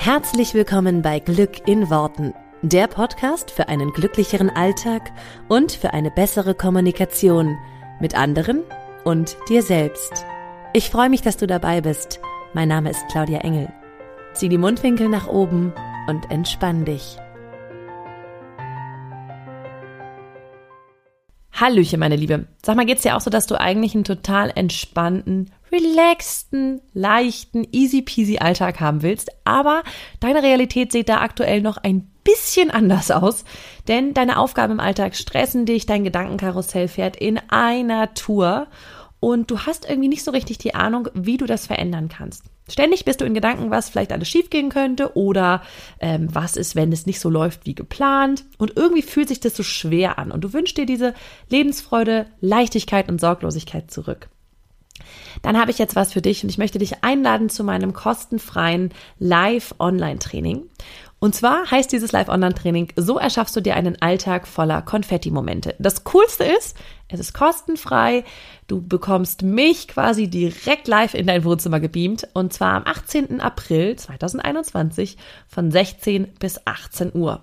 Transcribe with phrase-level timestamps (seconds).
[0.00, 5.10] Herzlich willkommen bei Glück in Worten, der Podcast für einen glücklicheren Alltag
[5.48, 7.58] und für eine bessere Kommunikation
[8.00, 8.62] mit anderen
[9.04, 10.24] und dir selbst.
[10.72, 12.20] Ich freue mich, dass du dabei bist.
[12.54, 13.72] Mein Name ist Claudia Engel.
[14.34, 15.74] Zieh die Mundwinkel nach oben
[16.06, 17.18] und entspann dich.
[21.52, 22.46] Hallöchen, meine Liebe.
[22.64, 28.02] Sag mal, geht's dir auch so, dass du eigentlich einen total entspannten, relaxten, leichten, easy
[28.02, 29.82] peasy Alltag haben willst, aber
[30.20, 33.44] deine Realität sieht da aktuell noch ein bisschen anders aus,
[33.88, 38.66] denn deine Aufgaben im Alltag stressen dich, dein Gedankenkarussell fährt in einer Tour
[39.20, 42.44] und du hast irgendwie nicht so richtig die Ahnung, wie du das verändern kannst.
[42.70, 45.62] Ständig bist du in Gedanken, was vielleicht alles schiefgehen könnte oder
[46.00, 48.44] ähm, was ist, wenn es nicht so läuft wie geplant.
[48.58, 51.14] Und irgendwie fühlt sich das so schwer an und du wünschst dir diese
[51.48, 54.28] Lebensfreude, Leichtigkeit und Sorglosigkeit zurück.
[55.42, 58.92] Dann habe ich jetzt was für dich und ich möchte dich einladen zu meinem kostenfreien
[59.18, 60.62] Live-Online-Training.
[61.20, 65.74] Und zwar heißt dieses Live-Online-Training, so erschaffst du dir einen Alltag voller Konfetti-Momente.
[65.80, 66.76] Das Coolste ist,
[67.08, 68.24] es ist kostenfrei.
[68.68, 72.28] Du bekommst mich quasi direkt live in dein Wohnzimmer gebeamt.
[72.34, 73.40] Und zwar am 18.
[73.40, 75.16] April 2021
[75.48, 77.42] von 16 bis 18 Uhr.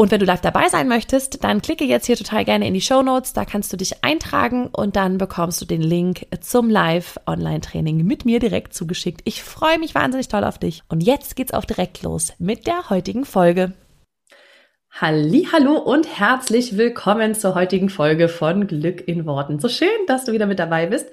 [0.00, 2.80] Und wenn du live dabei sein möchtest, dann klicke jetzt hier total gerne in die
[2.80, 3.32] Show Notes.
[3.32, 8.38] Da kannst du dich eintragen und dann bekommst du den Link zum Live-Online-Training mit mir
[8.38, 9.22] direkt zugeschickt.
[9.24, 10.84] Ich freue mich wahnsinnig toll auf dich.
[10.88, 13.72] Und jetzt geht's auch direkt los mit der heutigen Folge.
[15.00, 19.60] Hallo und herzlich willkommen zur heutigen Folge von Glück in Worten.
[19.60, 21.08] So schön, dass du wieder mit dabei bist.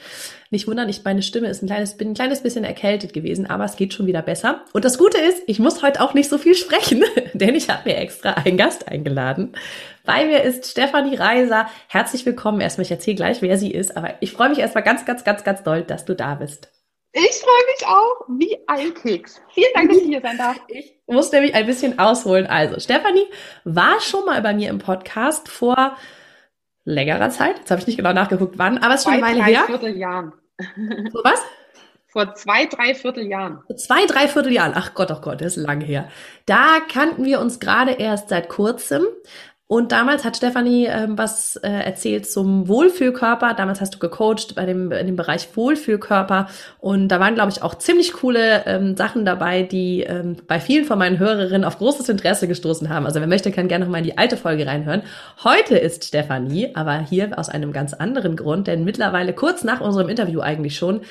[0.49, 3.63] Nicht wundern, ich, meine Stimme ist ein kleines, bin ein kleines bisschen erkältet gewesen, aber
[3.65, 4.65] es geht schon wieder besser.
[4.73, 7.03] Und das Gute ist, ich muss heute auch nicht so viel sprechen,
[7.33, 9.53] denn ich habe mir extra einen Gast eingeladen.
[10.03, 11.67] Bei mir ist Stefanie Reiser.
[11.87, 12.61] Herzlich willkommen.
[12.61, 15.43] Erstmal, ich erzähle gleich, wer sie ist, aber ich freue mich erstmal ganz, ganz, ganz,
[15.43, 16.74] ganz doll, dass du da bist.
[17.17, 19.41] Ich freue mich auch wie ein Keks.
[19.53, 20.59] Vielen Dank, dass ich hier sein darf.
[20.67, 22.45] Ich muss nämlich ein bisschen ausholen.
[22.45, 23.25] Also, Stefanie
[23.63, 25.95] war schon mal bei mir im Podcast vor
[26.83, 27.59] längerer Zeit.
[27.59, 29.59] Jetzt habe ich nicht genau nachgeguckt, wann, aber es ist schon eine Weile her.
[29.59, 30.33] Vor Vierteljahren.
[31.13, 31.41] Vor was?
[32.07, 33.61] Vor zwei, drei Vierteljahren.
[33.65, 34.73] Vor zwei, drei Vierteljahren.
[34.75, 36.09] Ach Gott, ach Gott, das ist lang her.
[36.45, 39.05] Da kannten wir uns gerade erst seit kurzem.
[39.67, 43.55] Und damals hat Stefanie ähm, was äh, erzählt zum Wohlfühlkörper.
[43.55, 46.47] Damals hast du gecoacht bei dem, in dem Bereich Wohlfühlkörper.
[46.77, 50.85] Und da waren, glaube ich, auch ziemlich coole ähm, Sachen dabei, die ähm, bei vielen
[50.85, 53.07] von meinen Hörerinnen auf großes Interesse gestoßen haben.
[53.07, 55.01] Also wer möchte, kann gerne noch mal in die alte Folge reinhören.
[55.43, 60.09] Heute ist Stefanie, aber hier aus einem ganz anderen Grund, denn mittlerweile kurz nach unserem
[60.09, 61.01] Interview eigentlich schon,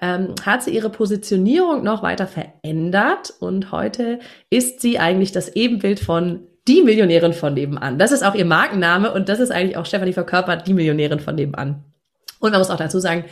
[0.00, 3.34] ähm, hat sie ihre Positionierung noch weiter verändert.
[3.40, 4.20] Und heute
[4.50, 7.98] ist sie eigentlich das Ebenbild von die Millionärin von nebenan.
[7.98, 11.34] Das ist auch ihr Markenname und das ist eigentlich auch Stefanie verkörpert, die Millionärin von
[11.34, 11.84] nebenan.
[12.40, 13.24] Und man muss auch dazu sagen,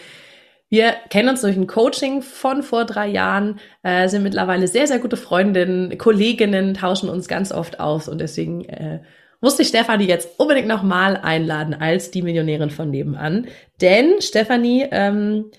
[0.69, 4.99] wir kennen uns durch ein Coaching von vor drei Jahren, äh, sind mittlerweile sehr, sehr
[4.99, 9.01] gute Freundinnen, Kolleginnen, tauschen uns ganz oft aus und deswegen äh,
[9.43, 13.49] musste ich Stefanie jetzt unbedingt nochmal einladen als die Millionärin von nebenan.
[13.83, 15.51] Denn Stefanie ähm,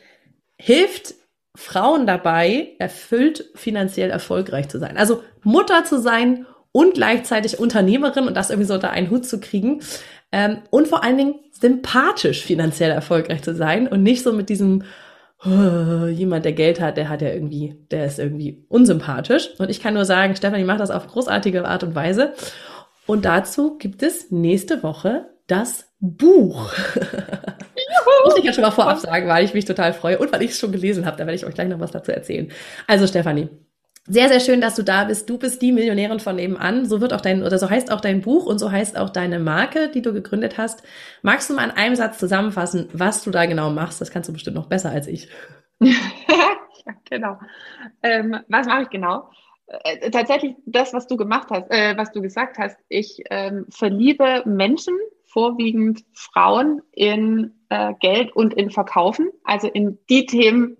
[0.58, 1.14] hilft
[1.56, 4.98] Frauen dabei, erfüllt finanziell erfolgreich zu sein.
[4.98, 9.40] Also Mutter zu sein und gleichzeitig Unternehmerin und das irgendwie so unter einen Hut zu
[9.40, 9.80] kriegen.
[10.34, 14.84] Ähm, und vor allen Dingen sympathisch finanziell erfolgreich zu sein und nicht so mit diesem
[15.46, 19.50] oh, jemand, der Geld hat, der hat ja irgendwie, der ist irgendwie unsympathisch.
[19.58, 22.34] Und ich kann nur sagen, Stefanie macht das auf großartige Art und Weise.
[23.06, 26.72] Und dazu gibt es nächste Woche das Buch.
[28.26, 30.52] Muss ich ja schon mal vorab sagen, weil ich mich total freue und weil ich
[30.52, 31.18] es schon gelesen habe.
[31.18, 32.50] Da werde ich euch gleich noch was dazu erzählen.
[32.88, 33.50] Also Stefanie,
[34.06, 35.30] sehr, sehr schön, dass du da bist.
[35.30, 36.86] Du bist die Millionärin von nebenan.
[36.86, 39.40] So wird auch dein, oder so heißt auch dein Buch und so heißt auch deine
[39.40, 40.84] Marke, die du gegründet hast.
[41.22, 44.02] Magst du mal in einem Satz zusammenfassen, was du da genau machst?
[44.02, 45.30] Das kannst du bestimmt noch besser als ich.
[45.80, 45.94] ja,
[47.10, 47.40] genau.
[48.02, 49.30] Ähm, was mache ich genau?
[49.68, 52.78] Äh, tatsächlich das, was du gemacht hast, äh, was du gesagt hast.
[52.90, 60.26] Ich ähm, verliebe Menschen, vorwiegend Frauen, in äh, Geld und in Verkaufen, also in die
[60.26, 60.78] Themen,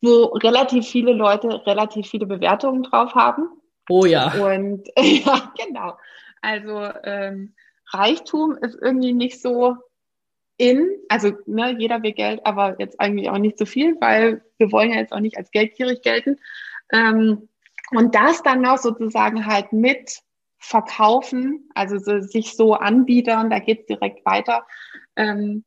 [0.00, 3.48] wo relativ viele Leute relativ viele Bewertungen drauf haben.
[3.88, 4.32] Oh ja.
[4.34, 5.96] Und ja, genau.
[6.40, 7.54] Also ähm,
[7.92, 9.76] Reichtum ist irgendwie nicht so
[10.56, 14.70] in, also ne, jeder will Geld, aber jetzt eigentlich auch nicht so viel, weil wir
[14.72, 16.38] wollen ja jetzt auch nicht als geldgierig gelten.
[16.92, 17.48] Ähm,
[17.92, 20.20] und das dann noch sozusagen halt mit
[20.58, 24.66] verkaufen, also so, sich so anbiedern, da geht's direkt weiter.
[25.16, 25.64] Ähm,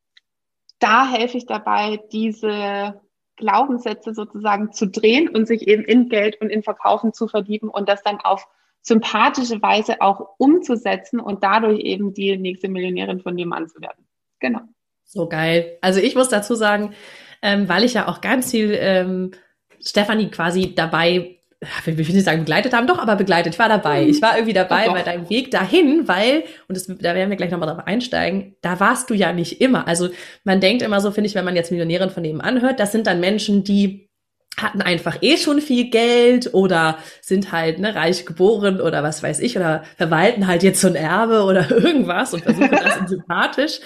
[0.80, 3.02] da helfe ich dabei, diese
[3.36, 7.90] Glaubenssätze sozusagen zu drehen und sich eben in Geld und in Verkaufen zu verlieben und
[7.90, 8.48] das dann auf
[8.82, 14.06] sympathische Weise auch umzusetzen und dadurch eben die nächste Millionärin von dem Mann zu werden.
[14.40, 14.60] Genau.
[15.06, 15.78] So geil.
[15.82, 16.94] Also ich muss dazu sagen,
[17.42, 19.32] ähm, weil ich ja auch ganz viel ähm,
[19.80, 21.40] Stefanie quasi dabei
[21.86, 23.54] ich will nicht sagen begleitet haben, doch, aber begleitet.
[23.54, 24.04] Ich war dabei.
[24.04, 27.52] Ich war irgendwie dabei bei deinem Weg dahin, weil, und das, da werden wir gleich
[27.52, 29.88] nochmal drauf einsteigen, da warst du ja nicht immer.
[29.88, 30.10] Also
[30.44, 33.08] man denkt immer so, finde ich, wenn man jetzt Millionärin von nebenan hört, das sind
[33.08, 34.10] dann Menschen, die
[34.58, 39.40] hatten einfach eh schon viel Geld oder sind halt ne, reich geboren oder was weiß
[39.40, 43.80] ich oder verwalten halt jetzt so ein Erbe oder irgendwas und versuchen das sympathisch.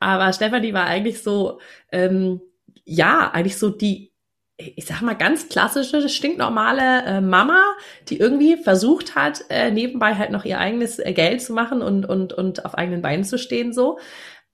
[0.00, 1.60] Aber Stefanie war eigentlich so,
[1.92, 2.40] ähm,
[2.84, 4.13] ja, eigentlich so die
[4.56, 7.62] ich sag mal, ganz klassische, stinknormale äh, Mama,
[8.08, 12.06] die irgendwie versucht hat, äh, nebenbei halt noch ihr eigenes äh, Geld zu machen und,
[12.06, 13.98] und, und auf eigenen Beinen zu stehen, so.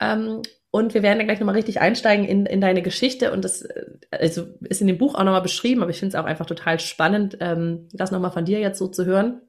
[0.01, 3.33] Ähm, und wir werden dann gleich nochmal richtig einsteigen in, in deine Geschichte.
[3.33, 6.23] Und das äh, also ist in dem Buch auch nochmal beschrieben, aber ich finde es
[6.23, 9.43] auch einfach total spannend, ähm, das nochmal von dir jetzt so zu hören.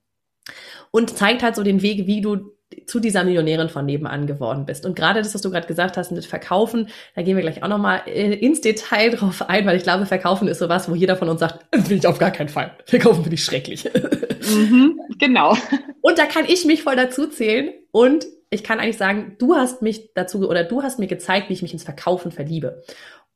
[0.89, 4.85] Und zeigt halt so den Weg, wie du zu dieser Millionärin von nebenan geworden bist.
[4.85, 7.67] Und gerade das, was du gerade gesagt hast mit Verkaufen, da gehen wir gleich auch
[7.67, 11.29] nochmal äh, ins Detail drauf ein, weil ich glaube, Verkaufen ist sowas, wo jeder von
[11.29, 12.71] uns sagt, will ich auf gar keinen Fall.
[12.85, 13.89] Verkaufen finde ich schrecklich.
[14.41, 15.55] Mhm, genau.
[16.01, 17.69] Und da kann ich mich voll dazu zählen.
[17.91, 21.53] Und ich kann eigentlich sagen, du hast mich dazu oder du hast mir gezeigt, wie
[21.53, 22.81] ich mich ins Verkaufen verliebe.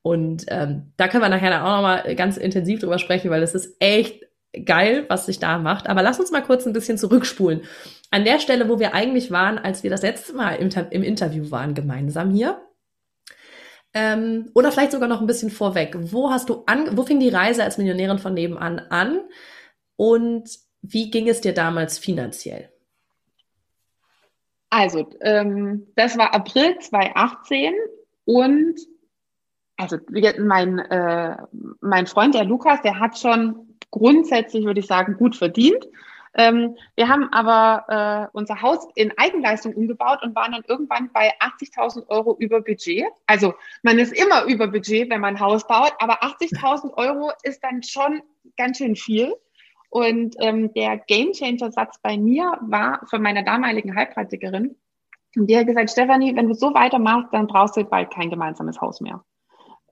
[0.01, 3.53] Und ähm, da können wir nachher dann auch nochmal ganz intensiv drüber sprechen, weil es
[3.53, 4.25] ist echt
[4.63, 5.87] geil, was sich da macht.
[5.87, 7.61] Aber lass uns mal kurz ein bisschen zurückspulen
[8.15, 11.51] an der Stelle, wo wir eigentlich waren, als wir das letzte Mal im, im Interview
[11.51, 12.61] waren, gemeinsam hier.
[13.93, 15.97] Ähm, oder vielleicht sogar noch ein bisschen vorweg.
[15.99, 19.19] Wo hast du an, wo fing die Reise als Millionärin von nebenan an?
[19.97, 20.49] Und
[20.81, 22.69] wie ging es dir damals finanziell?
[24.69, 27.73] Also, ähm, das war April 2018
[28.23, 28.79] und
[29.75, 29.97] also
[30.39, 31.35] mein, äh,
[31.81, 35.85] mein Freund, der Lukas, der hat schon grundsätzlich, würde ich sagen, gut verdient.
[36.37, 41.33] Ähm, wir haben aber äh, unser Haus in Eigenleistung umgebaut und waren dann irgendwann bei
[41.39, 43.05] 80.000 Euro über Budget.
[43.25, 43.53] Also
[43.83, 47.83] man ist immer über Budget, wenn man ein Haus baut, aber 80.000 Euro ist dann
[47.83, 48.21] schon
[48.57, 49.33] ganz schön viel.
[49.89, 54.75] Und ähm, der Gamechanger-Satz bei mir war von meiner damaligen Heilpraktikerin,
[55.37, 59.01] die hat gesagt, Stefanie, wenn du so weitermachst, dann brauchst du bald kein gemeinsames Haus
[59.01, 59.23] mehr.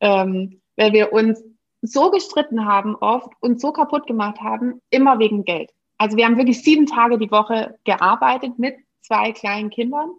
[0.01, 1.43] Ähm, weil wir uns
[1.81, 5.71] so gestritten haben oft und so kaputt gemacht haben, immer wegen Geld.
[5.97, 10.11] Also wir haben wirklich sieben Tage die Woche gearbeitet mit zwei kleinen Kindern.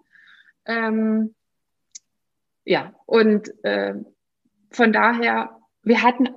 [0.66, 1.34] Ähm,
[2.64, 3.94] ja, und äh,
[4.70, 6.28] von daher, wir hatten,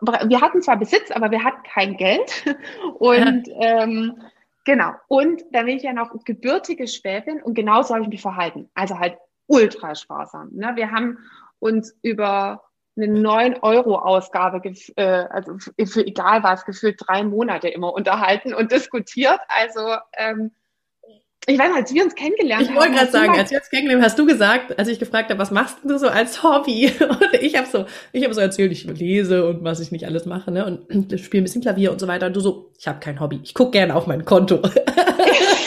[0.00, 2.44] wir hatten zwar Besitz, aber wir hatten kein Geld.
[2.98, 4.22] Und ähm,
[4.64, 8.70] genau, und da bin ich ja noch gebürtige Schwäbin und genauso habe ich mich verhalten.
[8.74, 10.50] Also halt ultra sparsam.
[10.52, 10.72] Ne?
[10.74, 11.18] Wir haben
[11.58, 12.62] uns über
[12.96, 14.62] eine 9-Euro-Ausgabe,
[14.96, 19.40] äh, also für egal was, gefühlt drei Monate immer unterhalten und diskutiert.
[19.48, 20.52] Also ähm,
[21.46, 22.76] ich weiß nicht, als wir uns kennengelernt ich haben.
[22.76, 25.38] Ich wollte gerade sagen, als wir uns kennengelernt hast du gesagt, als ich gefragt habe,
[25.38, 26.90] was machst du so als Hobby?
[27.00, 30.24] Und ich habe so, ich habe so erzählt, ich lese und was ich nicht alles
[30.24, 30.64] mache, ne?
[30.64, 32.26] Und spiele ein bisschen Klavier und so weiter.
[32.26, 33.40] Und du so, ich habe kein Hobby.
[33.42, 34.62] Ich guck gerne auf mein Konto.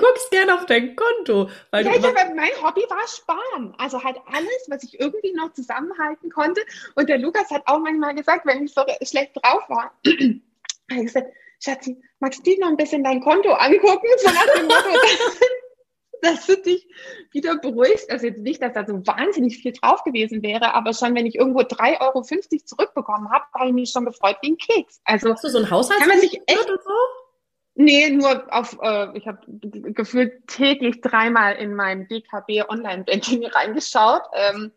[0.00, 1.50] guckst gern auf dein Konto.
[1.70, 3.74] Weil ja, ja, mein Hobby war Sparen.
[3.78, 6.62] Also halt alles, was ich irgendwie noch zusammenhalten konnte.
[6.94, 11.04] Und der Lukas hat auch manchmal gesagt, wenn ich so schlecht drauf war, hat er
[11.04, 11.32] gesagt,
[11.62, 14.06] Schatzi, magst du noch ein bisschen dein Konto angucken?
[14.18, 14.98] So nach dem Motto,
[16.22, 16.86] dass du dich
[17.32, 18.10] wieder beruhigst.
[18.10, 21.36] Also jetzt nicht, dass da so wahnsinnig viel drauf gewesen wäre, aber schon, wenn ich
[21.36, 22.22] irgendwo 3,50 Euro
[22.64, 25.00] zurückbekommen habe, habe ich mich schon gefreut wie ein Keks.
[25.04, 26.00] Also Hast du so ein Haushalt?
[26.00, 26.90] Kann man sich echt, so?
[27.80, 34.20] Nee, nur auf, äh, ich habe gefühlt täglich dreimal in mein DKB Online-Banking reingeschaut.
[34.34, 34.70] Ähm,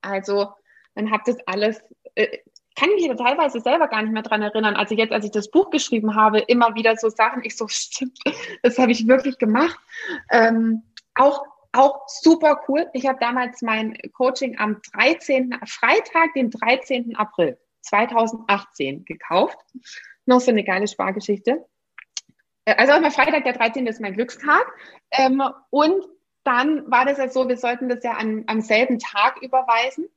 [0.00, 0.54] also
[0.94, 1.82] dann habe das alles,
[2.14, 2.38] äh,
[2.76, 4.74] kann ich mich teilweise selber gar nicht mehr dran erinnern.
[4.74, 8.18] Also jetzt, als ich das Buch geschrieben habe, immer wieder so Sachen, ich so, stimmt,
[8.62, 9.78] das habe ich wirklich gemacht.
[10.30, 10.82] Ähm,
[11.14, 12.88] auch, auch super cool.
[12.94, 15.54] Ich habe damals mein Coaching am 13.
[15.66, 17.16] Freitag, den 13.
[17.16, 19.58] April 2018 gekauft.
[20.24, 21.66] Noch so eine geile Spargeschichte.
[22.64, 23.86] Äh, also immer Freitag, der 13.
[23.86, 24.66] ist mein Glückstag.
[25.10, 26.04] Ähm, und
[26.44, 30.08] dann war das ja so, wir sollten das ja an, am selben Tag überweisen.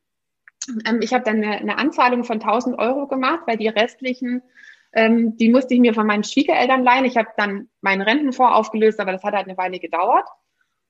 [0.85, 4.41] Ähm, ich habe dann eine, eine, Anzahlung von 1000 Euro gemacht, weil die restlichen,
[4.93, 7.05] ähm, die musste ich mir von meinen Schwiegereltern leihen.
[7.05, 10.27] Ich habe dann meinen Rentenfonds aufgelöst, aber das hat halt eine Weile gedauert.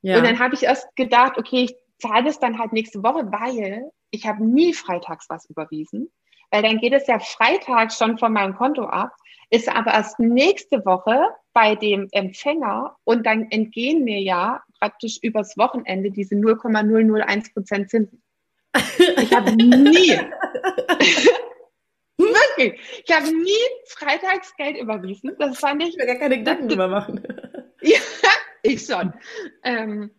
[0.02, 0.18] Ja.
[0.18, 3.92] Und dann habe ich erst gedacht, okay, ich zahle das dann halt nächste Woche, weil
[4.12, 6.12] ich habe nie freitags was überwiesen.
[6.52, 9.12] Weil dann geht es ja freitags schon von meinem Konto ab
[9.50, 15.58] ist aber erst nächste Woche bei dem Empfänger und dann entgehen mir ja praktisch übers
[15.58, 18.22] Wochenende diese 0,001 Prozent Zinsen.
[19.00, 20.12] Ich habe nie,
[22.18, 23.54] wirklich, ich habe nie
[23.88, 25.36] Freitagsgeld überwiesen.
[25.40, 25.90] Das fand ich.
[25.90, 27.24] Ich will gar keine Gedanken drüber machen.
[27.82, 27.98] ja,
[28.62, 29.14] ich schon.
[29.64, 30.12] Ähm,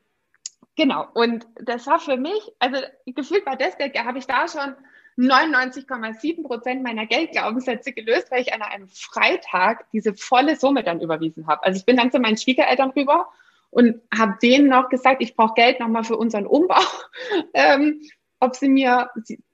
[0.74, 1.06] genau.
[1.14, 4.74] Und das war für mich, also gefühlt war das, da habe ich da schon
[5.18, 11.48] 99,7 Prozent meiner Geldglaubenssätze gelöst, weil ich an einem Freitag diese volle Summe dann überwiesen
[11.48, 11.64] habe.
[11.64, 13.28] Also ich bin dann zu meinen Schwiegereltern rüber
[13.70, 16.80] und habe denen noch gesagt, ich brauche Geld nochmal für unseren Umbau,
[17.54, 18.00] ähm,
[18.38, 19.10] ob sie mir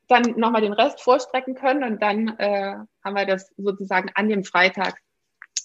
[0.06, 4.44] dann nochmal den Rest vorstrecken können und dann äh, haben wir das sozusagen an dem
[4.44, 4.99] Freitag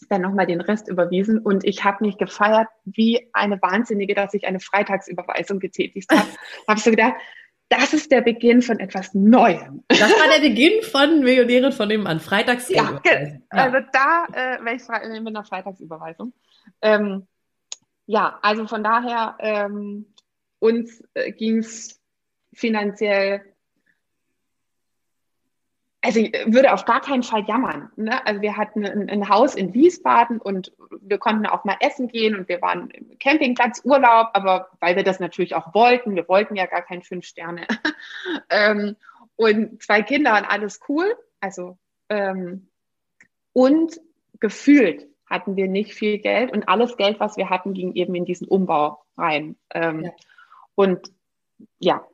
[0.07, 4.47] dann nochmal den Rest überwiesen und ich habe mich gefeiert wie eine Wahnsinnige, dass ich
[4.47, 6.29] eine Freitagsüberweisung getätigt habe.
[6.69, 7.15] habe so gedacht,
[7.69, 9.83] das ist der Beginn von etwas Neuem.
[9.87, 12.67] Das war der Beginn von Millionären von dem an Freitags.
[12.69, 16.33] Ja, ja, also da äh, wäre ich mit einer Freitagsüberweisung.
[16.81, 17.27] Ähm,
[18.07, 20.13] ja, also von daher ähm,
[20.57, 22.01] uns äh, ging es
[22.53, 23.53] finanziell
[26.01, 27.91] also ich würde auf gar keinen Fall jammern.
[27.97, 28.25] Ne?
[28.25, 32.35] Also wir hatten ein, ein, Haus in Wiesbaden und wir konnten auch mal essen gehen
[32.35, 36.55] und wir waren im Campingplatz Urlaub, aber weil wir das natürlich auch wollten, wir wollten
[36.55, 37.67] ja gar kein fünf Sterne.
[38.49, 38.95] ähm,
[39.35, 41.15] und zwei Kinder und alles cool.
[41.41, 41.77] Also
[42.07, 42.67] ähm,
[43.53, 43.99] und
[44.39, 48.25] gefühlt hatten wir nicht viel Geld und alles Geld, was wir hatten, ging eben in
[48.25, 49.57] diesen Umbau rein.
[49.73, 50.11] Ähm, ja.
[50.75, 51.11] Und
[51.77, 52.07] ja,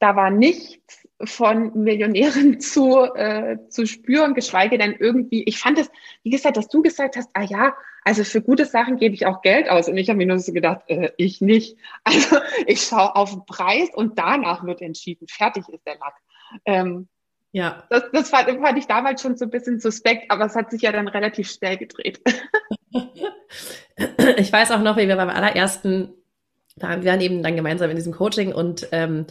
[0.00, 5.90] da war nichts von Millionären zu, äh, zu spüren, geschweige denn irgendwie, ich fand es,
[6.22, 9.42] wie gesagt, dass du gesagt hast, ah ja, also für gute Sachen gebe ich auch
[9.42, 9.88] Geld aus.
[9.88, 11.76] Und ich habe mir nur so gedacht, äh, ich nicht.
[12.04, 16.14] Also ich schaue auf den Preis und danach wird entschieden, fertig ist der Lack.
[16.64, 17.08] Ähm,
[17.52, 17.84] ja.
[17.90, 20.82] Das, das fand, fand ich damals schon so ein bisschen suspekt, aber es hat sich
[20.82, 22.20] ja dann relativ schnell gedreht.
[24.38, 26.14] Ich weiß auch noch, wie wir beim allerersten
[26.80, 29.26] wir waren eben dann gemeinsam in diesem Coaching und ähm,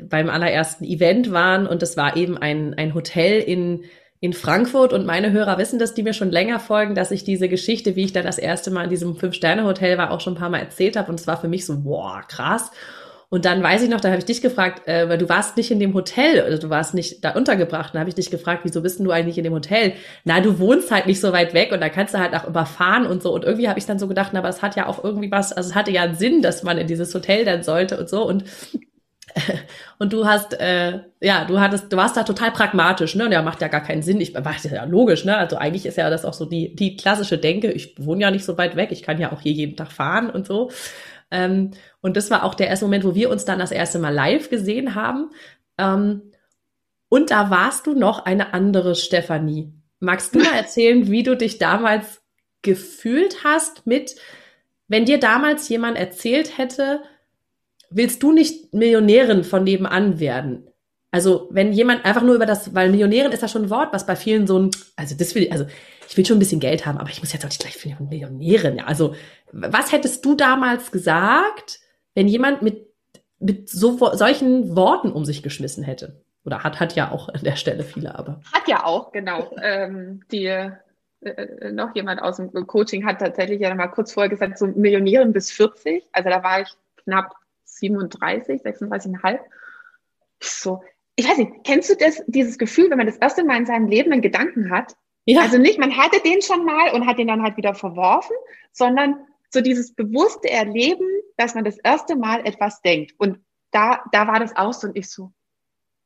[0.00, 3.84] beim allerersten Event waren und das war eben ein, ein Hotel in,
[4.20, 7.48] in Frankfurt und meine Hörer wissen das, die mir schon länger folgen, dass ich diese
[7.48, 10.50] Geschichte, wie ich dann das erste Mal in diesem Fünf-Sterne-Hotel war, auch schon ein paar
[10.50, 12.70] Mal erzählt habe und es war für mich so, boah, krass.
[13.28, 15.70] Und dann weiß ich noch, da habe ich dich gefragt, äh, weil du warst nicht
[15.70, 17.94] in dem Hotel, oder du warst nicht da untergebracht.
[17.94, 19.94] Dann habe ich dich gefragt, wieso bist du eigentlich in dem Hotel?
[20.24, 23.06] Na, du wohnst halt nicht so weit weg und da kannst du halt auch überfahren
[23.06, 23.32] und so.
[23.34, 25.52] Und irgendwie habe ich dann so gedacht, na, aber es hat ja auch irgendwie was,
[25.52, 28.26] also es hatte ja einen Sinn, dass man in dieses Hotel dann sollte und so.
[28.26, 28.44] Und
[29.98, 33.26] und du hast, äh, ja, du hattest, du warst da total pragmatisch, ne?
[33.26, 34.20] Und ja, macht ja gar keinen Sinn.
[34.20, 35.36] Ich war ja logisch, ne?
[35.36, 38.44] Also eigentlich ist ja das auch so die, die klassische Denke, ich wohne ja nicht
[38.44, 40.70] so weit weg, ich kann ja auch hier jeden Tag fahren und so.
[41.30, 41.72] Ähm,
[42.06, 44.48] und das war auch der erste Moment, wo wir uns dann das erste Mal live
[44.48, 45.30] gesehen haben.
[45.76, 46.30] Ähm,
[47.08, 49.72] und da warst du noch eine andere Stefanie.
[49.98, 52.22] Magst du mal erzählen, wie du dich damals
[52.62, 54.14] gefühlt hast mit,
[54.86, 57.02] wenn dir damals jemand erzählt hätte,
[57.90, 60.68] willst du nicht Millionärin von nebenan werden?
[61.10, 64.06] Also, wenn jemand einfach nur über das, weil Millionärin ist ja schon ein Wort, was
[64.06, 65.66] bei vielen so ein, also das will, also
[66.08, 67.88] ich will schon ein bisschen Geld haben, aber ich muss jetzt auch nicht gleich für
[67.88, 68.78] eine Millionärin.
[68.78, 69.16] Also,
[69.50, 71.80] was hättest du damals gesagt,
[72.16, 72.88] wenn jemand mit,
[73.38, 76.24] mit so, solchen Worten um sich geschmissen hätte?
[76.44, 78.40] Oder hat, hat ja auch an der Stelle viele, aber.
[78.52, 79.50] Hat ja auch, genau.
[79.62, 84.58] ähm, die, äh, noch jemand aus dem Coaching hat tatsächlich ja mal kurz vorher gesagt,
[84.58, 86.04] so Millionärin bis 40.
[86.12, 86.68] Also da war ich
[87.04, 89.38] knapp 37, 36,5.
[90.40, 90.82] So,
[91.16, 93.88] ich weiß nicht, kennst du das, dieses Gefühl, wenn man das erste Mal in seinem
[93.88, 94.94] Leben einen Gedanken hat?
[95.26, 95.42] Ja.
[95.42, 98.36] Also nicht, man hatte den schon mal und hat den dann halt wieder verworfen,
[98.72, 99.18] sondern
[99.50, 103.14] so dieses bewusste Erleben, dass man das erste Mal etwas denkt.
[103.18, 103.38] Und
[103.70, 105.32] da, da war das auch so und ich so,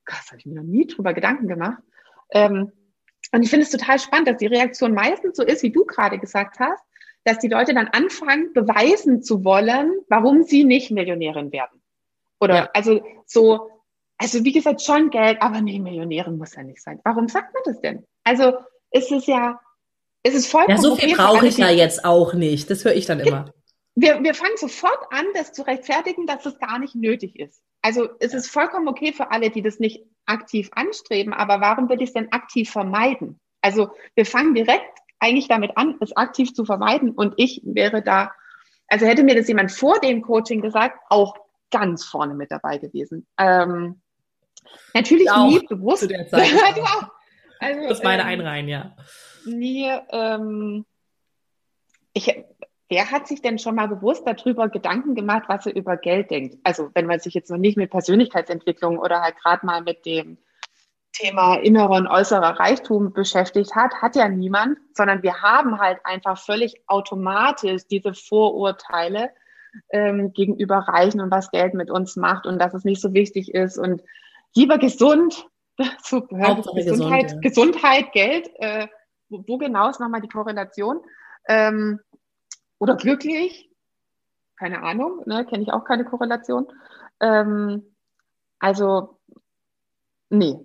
[0.05, 1.83] krass, habe ich mir noch nie drüber Gedanken gemacht.
[2.33, 2.73] Ähm,
[3.33, 6.19] und ich finde es total spannend, dass die Reaktion meistens so ist, wie du gerade
[6.19, 6.83] gesagt hast,
[7.25, 11.83] dass die Leute dann anfangen, beweisen zu wollen, warum sie nicht Millionärin werden.
[12.41, 12.71] Oder ja.
[12.73, 13.71] also so,
[14.17, 17.01] also wie gesagt, schon Geld, aber nee, Millionärin muss ja nicht sein.
[17.05, 18.07] Warum sagt man das denn?
[18.25, 18.55] Also
[18.91, 19.61] ist es ja,
[20.23, 20.77] ist es vollkommen.
[20.77, 22.71] Ja, so viel brauche ich ja jetzt auch nicht.
[22.71, 23.53] Das höre ich dann immer.
[23.95, 27.63] Wir, wir fangen sofort an, das zu rechtfertigen, dass das gar nicht nötig ist.
[27.83, 32.01] Also es ist vollkommen okay für alle, die das nicht aktiv anstreben, aber warum will
[32.01, 33.41] ich es denn aktiv vermeiden?
[33.63, 37.13] Also wir fangen direkt eigentlich damit an, es aktiv zu vermeiden.
[37.13, 38.33] Und ich wäre da,
[38.89, 41.35] also hätte mir das jemand vor dem Coaching gesagt, auch
[41.71, 43.27] ganz vorne mit dabei gewesen.
[43.39, 44.01] Ähm,
[44.95, 46.03] natürlich nie bewusst.
[46.03, 46.51] Zu der Zeit.
[46.77, 47.09] du auch.
[47.61, 48.97] Also, das ist meine ähm, Einreihen, ja.
[49.45, 50.85] Nie, ähm,
[52.13, 52.45] ich,
[52.89, 56.59] wer hat sich denn schon mal bewusst darüber Gedanken gemacht, was er über Geld denkt?
[56.65, 60.39] Also wenn man sich jetzt noch nicht mit Persönlichkeitsentwicklung oder halt gerade mal mit dem
[61.13, 66.39] Thema innerer und äußerer Reichtum beschäftigt hat, hat ja niemand, sondern wir haben halt einfach
[66.39, 69.31] völlig automatisch diese Vorurteile
[69.91, 73.55] ähm, gegenüber Reichen und was Geld mit uns macht und dass es nicht so wichtig
[73.55, 74.03] ist und
[74.55, 75.47] lieber gesund,
[76.03, 77.41] so gehört Gesundheit, gesund, ja.
[77.41, 78.87] Gesundheit, Geld, äh,
[79.31, 81.01] wo, wo, genau ist nochmal die Korrelation?
[81.49, 82.01] Ähm,
[82.79, 83.71] oder glücklich?
[84.57, 86.67] Keine Ahnung, ne, kenne ich auch keine Korrelation.
[87.21, 87.95] Ähm,
[88.59, 89.19] also,
[90.29, 90.59] nee,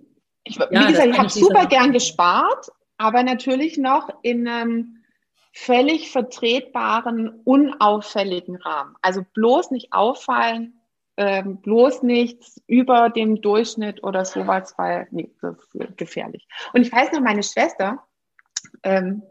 [0.44, 2.68] Ich, ja, wie gesagt, ich habe super gern gespart,
[2.98, 5.04] aber natürlich noch in einem
[5.52, 8.94] völlig vertretbaren, unauffälligen Rahmen.
[9.00, 10.78] Also bloß nicht auffallen,
[11.16, 16.46] ähm, bloß nichts über dem Durchschnitt oder sowas, weil nee, das ist gefährlich.
[16.74, 18.04] Und ich weiß noch, meine Schwester,
[18.82, 19.22] ähm,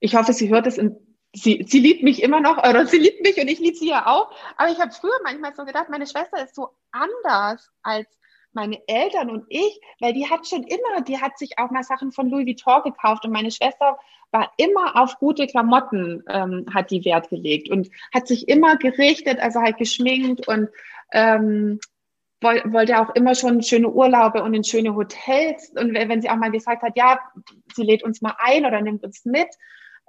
[0.00, 0.96] ich hoffe, sie hört es in
[1.38, 4.06] Sie, sie liebt mich immer noch, oder sie liebt mich und ich liebe sie ja
[4.06, 4.32] auch.
[4.56, 8.08] Aber ich habe früher manchmal so gedacht, meine Schwester ist so anders als
[8.56, 12.10] meine Eltern und ich, weil die hat schon immer, die hat sich auch mal Sachen
[12.10, 13.98] von Louis Vuitton gekauft und meine Schwester
[14.30, 19.38] war immer auf gute Klamotten, ähm, hat die Wert gelegt und hat sich immer gerichtet,
[19.38, 20.70] also halt geschminkt und
[21.12, 21.80] ähm,
[22.40, 25.70] wollte auch immer schon schöne Urlaube und in schöne Hotels.
[25.76, 27.18] Und wenn sie auch mal gesagt hat, ja,
[27.74, 29.48] sie lädt uns mal ein oder nimmt uns mit.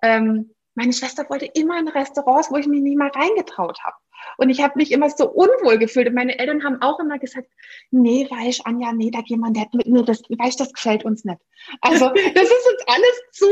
[0.01, 3.95] Ähm, meine Schwester wollte immer in Restaurants, wo ich mich nicht mal reingetraut habe.
[4.37, 6.07] Und ich habe mich immer so unwohl gefühlt.
[6.07, 7.47] Und meine Eltern haben auch immer gesagt,
[7.91, 11.23] nee, weißt Anja, nee, da geht man nicht mit mir, das, weißt das gefällt uns
[11.23, 11.39] nicht.
[11.81, 13.49] Also das ist uns alles zu,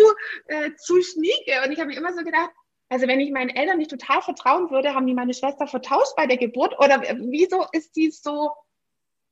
[0.48, 1.64] äh, zu schnieke.
[1.66, 2.52] Und ich habe mir immer so gedacht,
[2.90, 6.28] also wenn ich meinen Eltern nicht total vertrauen würde, haben die meine Schwester vertauscht bei
[6.28, 6.78] der Geburt?
[6.78, 8.52] Oder wieso ist die so,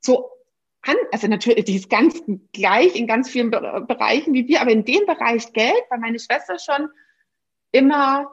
[0.05, 0.29] so
[0.81, 4.83] an, also natürlich, die ist ganz gleich in ganz vielen Bereichen wie wir, aber in
[4.83, 6.89] dem Bereich Geld war meine Schwester schon
[7.71, 8.31] immer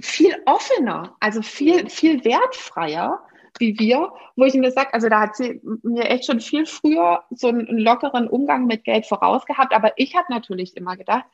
[0.00, 3.20] viel offener, also viel, viel wertfreier
[3.58, 7.24] wie wir, wo ich mir sage, also da hat sie mir echt schon viel früher
[7.30, 11.24] so einen lockeren Umgang mit Geld vorausgehabt, aber ich habe natürlich immer gedacht,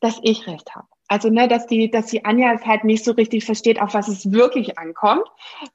[0.00, 0.88] dass ich recht habe.
[1.08, 4.08] Also, ne, dass die, dass die Anja es halt nicht so richtig versteht, auf was
[4.08, 5.24] es wirklich ankommt.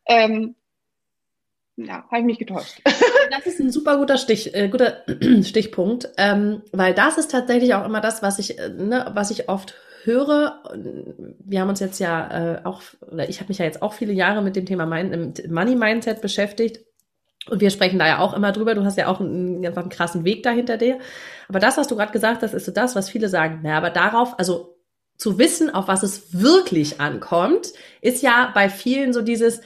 [0.05, 0.55] Ähm,
[1.77, 2.81] ja, habe ich mich getäuscht.
[3.31, 5.03] Das ist ein super guter Stich, äh, guter
[5.41, 9.49] Stichpunkt, ähm, weil das ist tatsächlich auch immer das, was ich, äh, ne, was ich
[9.49, 10.61] oft höre.
[11.43, 14.13] Wir haben uns jetzt ja äh, auch, oder ich habe mich ja jetzt auch viele
[14.13, 16.85] Jahre mit dem Thema Money Mindset beschäftigt.
[17.49, 18.75] Und wir sprechen da ja auch immer drüber.
[18.75, 20.99] Du hast ja auch einen, einfach einen krassen Weg dahinter dir.
[21.47, 23.61] Aber das, was du gerade gesagt hast, ist so das, was viele sagen.
[23.63, 24.77] Na, aber darauf, also
[25.17, 29.61] zu wissen, auf was es wirklich ankommt, ist ja bei vielen so dieses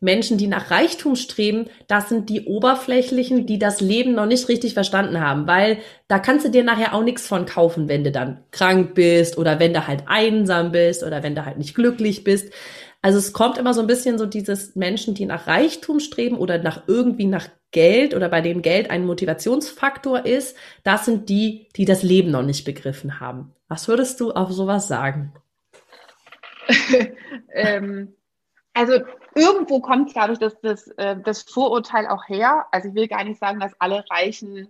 [0.00, 4.74] Menschen, die nach Reichtum streben, das sind die Oberflächlichen, die das Leben noch nicht richtig
[4.74, 8.44] verstanden haben, weil da kannst du dir nachher auch nichts von kaufen, wenn du dann
[8.50, 12.52] krank bist oder wenn du halt einsam bist oder wenn du halt nicht glücklich bist.
[13.02, 16.58] Also es kommt immer so ein bisschen so dieses Menschen, die nach Reichtum streben oder
[16.58, 21.84] nach irgendwie nach Geld oder bei dem Geld ein Motivationsfaktor ist, das sind die, die
[21.84, 23.54] das Leben noch nicht begriffen haben.
[23.68, 25.32] Was würdest du auf sowas sagen?
[27.52, 28.14] ähm,
[28.72, 29.00] also
[29.36, 32.66] irgendwo kommt, glaube ich, das, das, äh, das Vorurteil auch her.
[32.72, 34.68] Also ich will gar nicht sagen, dass alle Reichen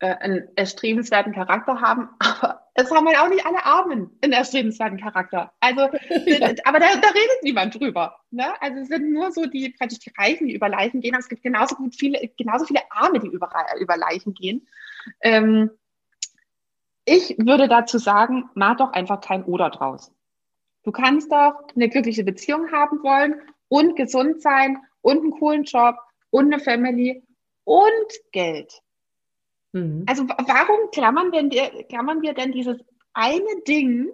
[0.00, 5.00] äh, einen erstrebenswerten Charakter haben, aber es haben halt auch nicht alle Armen einen erstrebenswerten
[5.00, 5.52] Charakter.
[5.60, 5.80] Also,
[6.64, 8.20] aber da, da redet niemand drüber.
[8.30, 8.46] Ne?
[8.60, 11.28] Also es sind nur so die praktisch die Reichen, die über Leichen gehen, aber es
[11.28, 14.66] gibt genauso gut viele, genauso viele Arme, die über, über Leichen gehen.
[15.22, 15.70] Ähm,
[17.06, 20.12] ich würde dazu sagen, mach doch einfach kein Oder draus.
[20.82, 25.96] Du kannst doch eine glückliche Beziehung haben wollen und gesund sein und einen coolen Job
[26.28, 27.22] und eine Family
[27.64, 28.82] und Geld.
[29.72, 30.04] Mhm.
[30.06, 32.78] Also warum klammern, wir, klammern wir denn dieses
[33.14, 34.10] eine Ding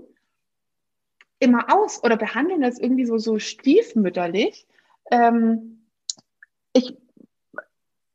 [1.39, 4.67] immer aus oder behandeln das irgendwie so, so stiefmütterlich?
[5.11, 5.87] Ähm,
[6.73, 6.97] ich,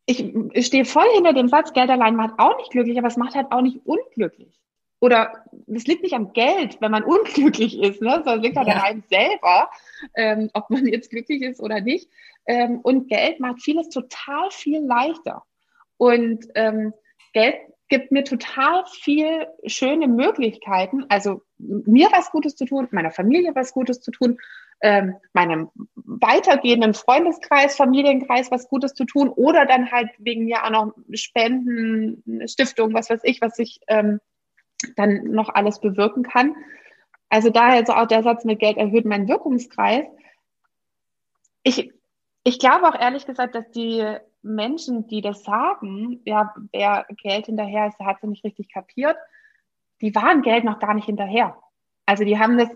[0.06, 3.18] ich, ich stehe voll hinter dem Satz, Geld allein macht auch nicht glücklich, aber es
[3.18, 4.62] macht halt auch nicht unglücklich.
[5.02, 8.22] Oder es liegt nicht am Geld, wenn man unglücklich ist, ne?
[8.24, 8.76] sondern es liegt halt ja.
[8.76, 9.70] an einem selber,
[10.16, 12.10] ähm, ob man jetzt glücklich ist oder nicht.
[12.46, 15.44] Ähm, und Geld macht vieles total viel leichter.
[15.98, 16.94] Und ähm,
[17.34, 17.56] Geld
[17.90, 23.74] gibt mir total viel schöne Möglichkeiten, also mir was Gutes zu tun, meiner Familie was
[23.74, 24.40] Gutes zu tun,
[24.82, 30.70] ähm, meinem weitergehenden Freundeskreis, Familienkreis was Gutes zu tun oder dann halt wegen mir auch
[30.70, 34.20] noch Spenden, Stiftung, was weiß ich, was ich ähm,
[34.96, 36.56] dann noch alles bewirken kann.
[37.30, 40.06] Also daher so auch der Satz mit Geld erhöht meinen Wirkungskreis.
[41.64, 41.92] Ich,
[42.44, 44.06] ich glaube auch ehrlich gesagt, dass die
[44.42, 49.16] Menschen, die das sagen, ja, wer Geld hinterher ist, der hat es nicht richtig kapiert,
[50.02, 51.56] die waren Geld noch gar nicht hinterher.
[52.06, 52.70] Also die haben das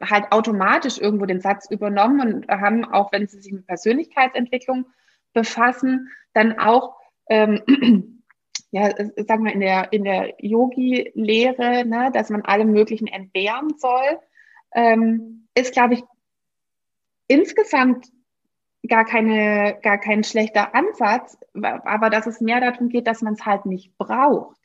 [0.00, 4.86] halt automatisch irgendwo den Satz übernommen und haben, auch wenn sie sich mit Persönlichkeitsentwicklung
[5.34, 6.94] befassen, dann auch,
[7.28, 8.17] ähm,
[8.70, 8.90] ja,
[9.26, 14.18] sagen wir in der, in der Yogi-Lehre, ne, dass man alle möglichen entbehren soll,
[14.74, 16.02] ähm, ist, glaube ich,
[17.28, 18.06] insgesamt
[18.86, 23.44] gar keine, gar kein schlechter Ansatz, aber dass es mehr darum geht, dass man es
[23.44, 24.58] halt nicht braucht.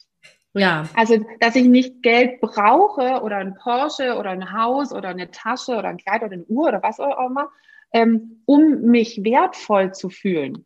[0.54, 0.88] Ja.
[0.94, 5.76] Also, dass ich nicht Geld brauche oder ein Porsche oder ein Haus oder eine Tasche
[5.76, 7.50] oder ein Kleid oder eine Uhr oder was auch immer,
[7.92, 10.66] ähm, um mich wertvoll zu fühlen.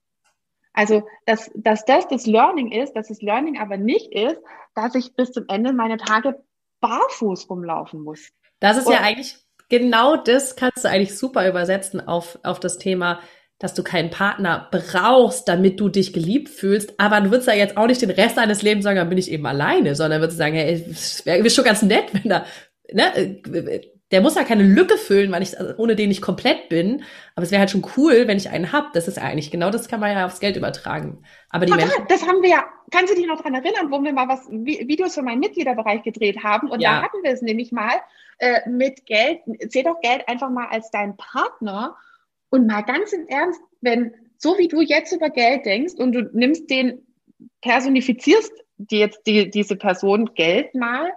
[0.77, 4.39] Also, dass, dass das das Learning ist, dass das Learning aber nicht ist,
[4.75, 6.35] dass ich bis zum Ende meiner Tage
[6.81, 8.29] barfuß rumlaufen muss.
[8.59, 9.37] Das ist Und, ja eigentlich,
[9.69, 13.21] genau das kannst du eigentlich super übersetzen auf, auf das Thema,
[13.57, 16.93] dass du keinen Partner brauchst, damit du dich geliebt fühlst.
[16.99, 19.31] Aber du würdest ja jetzt auch nicht den Rest deines Lebens sagen, dann bin ich
[19.31, 22.45] eben alleine, sondern würdest sagen, hey, es wäre schon ganz nett, wenn da,
[22.93, 27.03] ne, der muss ja keine Lücke füllen, weil ich also ohne den nicht komplett bin.
[27.35, 28.93] Aber es wäre halt schon cool, wenn ich einen hab.
[28.93, 31.23] Das ist eigentlich genau das kann man ja aufs Geld übertragen.
[31.49, 32.05] Aber die Menschen.
[32.07, 32.65] Das haben wir ja.
[32.89, 36.43] Kannst du dich noch dran erinnern, wo wir mal was Videos für meinen Mitgliederbereich gedreht
[36.43, 36.69] haben?
[36.69, 36.99] Und ja.
[36.99, 37.95] da hatten wir es nämlich mal
[38.39, 39.41] äh, mit Geld.
[39.69, 41.95] Seh doch Geld einfach mal als dein Partner
[42.49, 46.29] und mal ganz im Ernst, wenn so wie du jetzt über Geld denkst und du
[46.31, 47.05] nimmst den
[47.61, 51.11] personifizierst die jetzt die, diese Person Geld mal,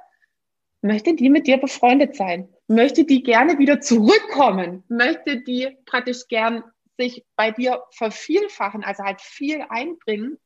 [0.82, 6.62] möchte die mit dir befreundet sein möchte die gerne wieder zurückkommen, möchte die praktisch gern
[6.96, 10.38] sich bei dir vervielfachen, also halt viel einbringen.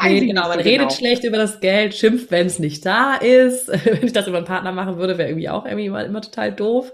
[0.00, 0.90] Nee, genau, man so redet genau.
[0.90, 3.68] schlecht über das Geld, schimpft, wenn es nicht da ist.
[3.84, 6.52] wenn ich das über einen Partner machen würde, wäre irgendwie auch irgendwie immer, immer total
[6.52, 6.92] doof.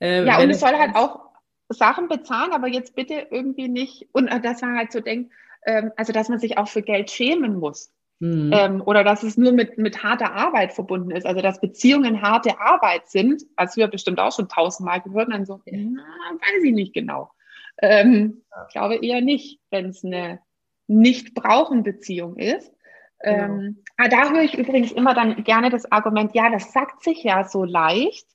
[0.00, 1.20] Ähm, ja, und es soll halt auch
[1.68, 5.32] Sachen bezahlen, aber jetzt bitte irgendwie nicht, und äh, dass man halt so denkt,
[5.66, 7.92] ähm, also dass man sich auch für Geld schämen muss.
[8.20, 8.50] Mhm.
[8.54, 11.26] Ähm, oder dass es nur mit, mit harter Arbeit verbunden ist.
[11.26, 15.60] Also dass Beziehungen harte Arbeit sind, als wir bestimmt auch schon tausendmal gehört, dann so,
[15.66, 17.30] na, weiß ich nicht genau.
[17.82, 18.64] Ähm, ja.
[18.68, 20.40] Ich glaube eher nicht, wenn es eine
[20.86, 22.72] Nicht-Brauchen-Beziehung ist.
[23.20, 23.42] Genau.
[23.42, 27.22] Ähm, aber da höre ich übrigens immer dann gerne das Argument, ja, das sagt sich
[27.24, 28.26] ja so leicht,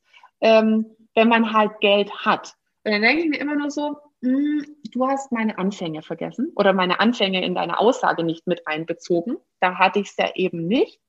[0.41, 2.55] ähm, wenn man halt Geld hat.
[2.83, 6.99] Und dann denke ich mir immer nur so, du hast meine Anfänge vergessen oder meine
[6.99, 9.37] Anfänge in deine Aussage nicht mit einbezogen.
[9.59, 10.99] Da hatte ich es ja eben nicht.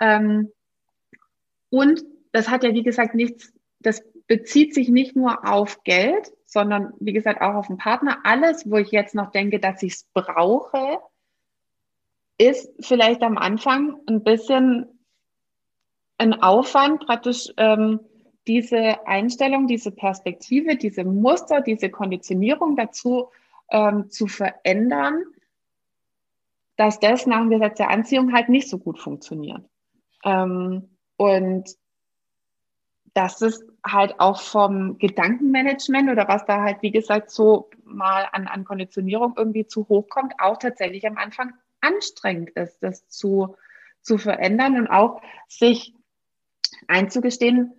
[0.00, 0.52] Ähm,
[1.70, 2.02] und
[2.32, 7.12] das hat ja, wie gesagt, nichts, das bezieht sich nicht nur auf Geld, sondern wie
[7.12, 8.18] gesagt auch auf den Partner.
[8.24, 10.98] Alles, wo ich jetzt noch denke, dass ich es brauche,
[12.38, 14.98] ist vielleicht am Anfang ein bisschen
[16.18, 18.00] ein Aufwand, praktisch ähm,
[18.46, 23.28] diese Einstellung, diese Perspektive, diese Muster, diese Konditionierung dazu
[23.70, 25.24] ähm, zu verändern,
[26.76, 29.64] dass das nach dem Gesetz der Anziehung halt nicht so gut funktioniert.
[30.24, 31.70] Ähm, und
[33.14, 38.48] das ist halt auch vom Gedankenmanagement oder was da halt, wie gesagt, so mal an,
[38.48, 43.56] an Konditionierung irgendwie zu hoch kommt, auch tatsächlich am Anfang anstrengend ist, das zu,
[44.02, 45.94] zu verändern und auch sich
[46.88, 47.72] einzugestehen,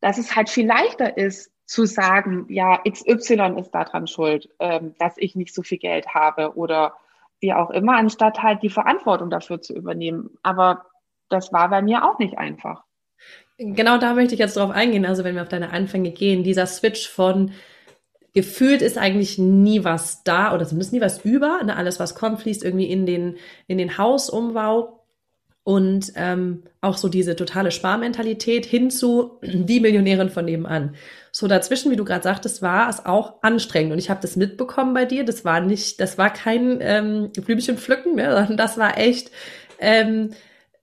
[0.00, 5.14] dass es halt viel leichter ist, zu sagen, ja, XY ist daran schuld, ähm, dass
[5.16, 6.94] ich nicht so viel Geld habe oder
[7.40, 10.30] wie auch immer, anstatt halt die Verantwortung dafür zu übernehmen.
[10.42, 10.86] Aber
[11.28, 12.82] das war bei mir auch nicht einfach.
[13.56, 15.06] Genau da möchte ich jetzt drauf eingehen.
[15.06, 17.52] Also wenn wir auf deine Anfänge gehen, dieser Switch von
[18.32, 21.62] gefühlt ist eigentlich nie was da oder zumindest nie was über.
[21.62, 21.76] Ne?
[21.76, 23.36] Alles, was kommt, fließt irgendwie in den,
[23.66, 24.99] in den Hausumbau
[25.70, 30.96] und ähm, auch so diese totale Sparmentalität hin zu die Millionärin von nebenan.
[31.30, 34.94] So dazwischen, wie du gerade sagtest, war es auch anstrengend und ich habe das mitbekommen
[34.94, 35.22] bei dir.
[35.22, 39.30] Das war nicht, das war kein ähm, Blümchen pflücken, ne, sondern das war echt.
[39.78, 40.30] Ähm,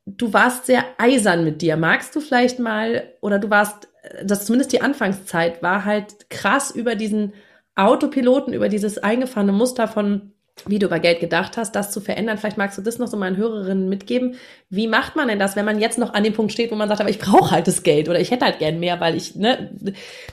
[0.05, 1.75] du warst sehr eisern mit dir.
[1.75, 3.89] Magst du vielleicht mal oder du warst,
[4.23, 7.33] das zumindest die Anfangszeit war halt krass über diesen
[7.75, 10.31] Autopiloten, über dieses eingefahrene Muster von
[10.65, 12.37] wie du über Geld gedacht hast, das zu verändern.
[12.37, 14.35] Vielleicht magst du das noch so meinen Hörerinnen mitgeben.
[14.69, 16.89] Wie macht man denn das, wenn man jetzt noch an dem Punkt steht, wo man
[16.89, 19.35] sagt, aber ich brauche halt das Geld oder ich hätte halt gern mehr, weil ich
[19.35, 19.71] ne,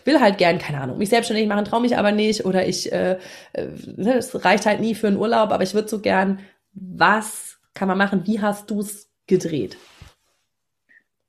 [0.04, 3.18] will halt gern, keine Ahnung, mich selbstständig machen, traue mich aber nicht oder ich, äh,
[3.52, 6.40] äh, es reicht halt nie für einen Urlaub, aber ich würde so gern.
[6.72, 8.22] Was kann man machen?
[8.24, 9.76] Wie hast du es gedreht?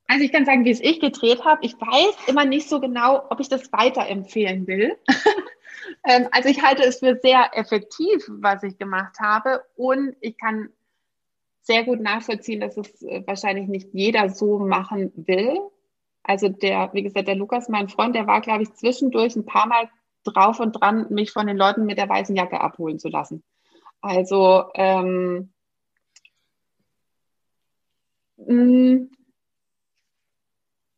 [0.08, 1.66] Also ich kann sagen, wie es ich gedreht habe.
[1.66, 4.96] Ich weiß immer nicht so genau, ob ich das weiterempfehlen will.
[6.06, 9.64] Ähm, also ich halte es für sehr effektiv, was ich gemacht habe.
[9.76, 10.70] Und ich kann
[11.62, 15.60] sehr gut nachvollziehen, dass es äh, wahrscheinlich nicht jeder so machen will.
[16.24, 19.68] Also der, wie gesagt, der Lukas, mein Freund, der war, glaube ich, zwischendurch ein paar
[19.68, 19.90] Mal
[20.24, 23.44] drauf und dran, mich von den Leuten mit der weißen Jacke abholen zu lassen.
[24.02, 25.54] Also ähm,
[28.38, 29.10] mm,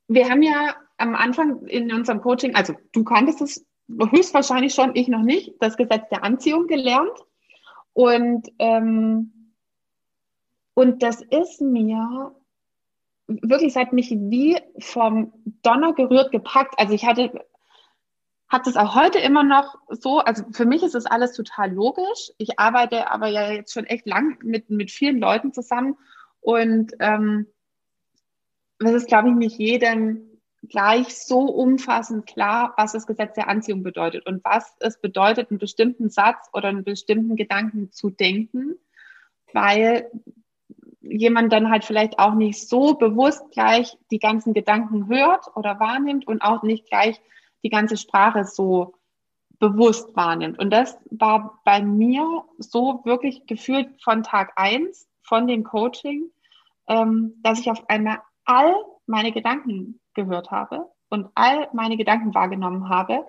[0.08, 5.08] wir haben ja am Anfang in unserem Coaching, also du kanntest es höchstwahrscheinlich schon, ich
[5.08, 7.18] noch nicht, das Gesetz der Anziehung gelernt.
[7.94, 9.54] Und, ähm,
[10.74, 12.36] und das ist mir
[13.28, 16.76] wirklich, es hat mich wie vom Donner gerührt gepackt.
[16.78, 17.46] Also ich hatte,
[18.48, 22.32] hat es auch heute immer noch so, also für mich ist das alles total logisch.
[22.38, 25.98] Ich arbeite aber ja jetzt schon echt lang mit, mit vielen Leuten zusammen
[26.40, 27.48] und ähm,
[28.80, 30.37] das ist, glaube ich, nicht jedem
[30.70, 35.60] gleich so umfassend klar, was das Gesetz der Anziehung bedeutet und was es bedeutet, einen
[35.60, 38.76] bestimmten Satz oder einen bestimmten Gedanken zu denken,
[39.54, 40.10] weil
[41.02, 46.28] jemand dann halt vielleicht auch nicht so bewusst gleich die ganzen Gedanken hört oder wahrnimmt
[46.28, 47.22] und auch nicht gleich
[47.64, 48.94] die ganze Sprache so
[49.60, 50.60] bewusst wahrnimmt.
[50.60, 56.30] Und das war bei mir so wirklich gefühlt von Tag eins von dem Coaching,
[56.88, 58.74] ähm, dass ich auf einmal all
[59.08, 63.26] meine Gedanken gehört habe und all meine Gedanken wahrgenommen habe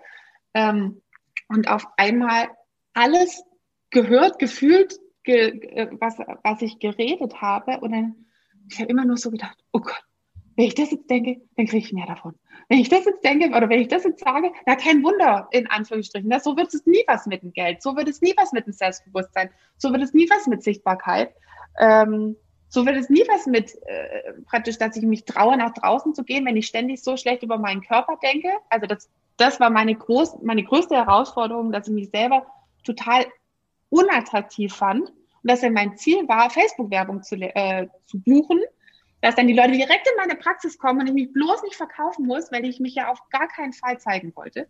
[0.55, 1.03] ähm,
[1.49, 2.49] und auf einmal
[2.95, 3.45] alles
[3.91, 7.79] gehört, gefühlt, ge, äh, was, was ich geredet habe.
[7.81, 8.27] Und dann,
[8.69, 10.03] ich habe immer nur so gedacht, oh Gott,
[10.57, 12.35] wenn ich das jetzt denke, dann kriege ich mehr davon.
[12.69, 15.69] Wenn ich das jetzt denke oder wenn ich das jetzt sage, na kein Wunder, in
[15.69, 16.29] Anführungsstrichen.
[16.29, 18.67] Das, so wird es nie was mit dem Geld, so wird es nie was mit
[18.67, 21.33] dem Selbstbewusstsein, so wird es nie was mit Sichtbarkeit.
[21.79, 22.37] Ähm,
[22.69, 26.23] so wird es nie was mit äh, praktisch, dass ich mich traue, nach draußen zu
[26.23, 28.51] gehen, wenn ich ständig so schlecht über meinen Körper denke.
[28.69, 32.47] Also das, das war meine, groß, meine größte Herausforderung, dass ich mich selber
[32.85, 33.27] total
[33.91, 38.61] unattraktiv fand und dass ja mein Ziel war, Facebook-Werbung zu, äh, zu buchen,
[39.23, 42.27] dass dann die Leute direkt in meine Praxis kommen und ich mich bloß nicht verkaufen
[42.27, 44.69] muss, weil ich mich ja auf gar keinen Fall zeigen wollte.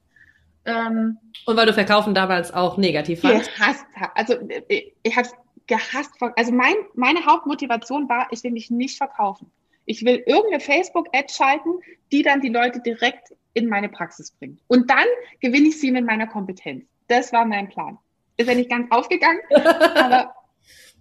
[0.65, 3.53] Ähm, und weil du Verkaufen damals auch negativ fandst?
[3.55, 4.37] Gehasst, also
[4.69, 5.29] ich, ich habe
[5.68, 6.11] gehasst.
[6.37, 9.50] Also mein, meine Hauptmotivation war, ich will mich nicht verkaufen.
[9.87, 11.78] Ich will irgendeine Facebook-Ad schalten,
[12.12, 14.61] die dann die Leute direkt in meine Praxis bringt.
[14.66, 15.07] Und dann
[15.40, 16.85] gewinne ich sie mit meiner Kompetenz.
[17.07, 17.98] Das war mein Plan.
[18.37, 20.35] Ist ja nicht ganz aufgegangen, aber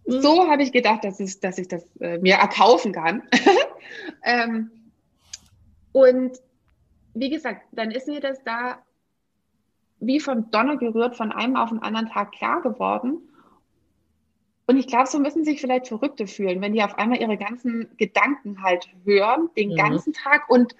[0.05, 3.23] so habe ich gedacht, dass ich, dass ich das äh, mir erkaufen kann.
[4.23, 4.71] ähm,
[5.91, 6.39] und
[7.13, 8.79] wie gesagt, dann ist mir das da
[9.99, 13.27] wie vom Donner gerührt, von einem auf den anderen Tag klar geworden.
[14.67, 17.89] Und ich glaube, so müssen sich vielleicht Verrückte fühlen, wenn die auf einmal ihre ganzen
[17.97, 19.75] Gedanken halt hören, den mhm.
[19.77, 20.49] ganzen Tag.
[20.49, 20.75] Und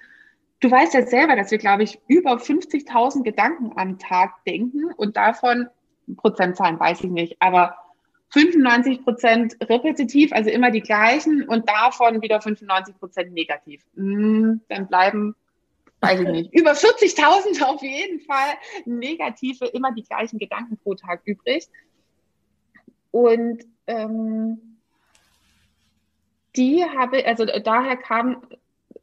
[0.60, 5.16] du weißt ja selber, dass wir, glaube ich, über 50.000 Gedanken am Tag denken und
[5.16, 5.68] davon,
[6.18, 7.76] Prozentzahlen weiß ich nicht, aber
[8.30, 13.82] 95 Prozent repetitiv, also immer die gleichen und davon wieder 95 Prozent negativ.
[13.94, 15.34] Hm, dann bleiben,
[16.00, 21.22] weiß ich nicht, über 40.000 auf jeden Fall negative, immer die gleichen Gedanken pro Tag
[21.24, 21.66] übrig.
[23.10, 24.78] Und ähm,
[26.56, 28.42] die habe, also daher kam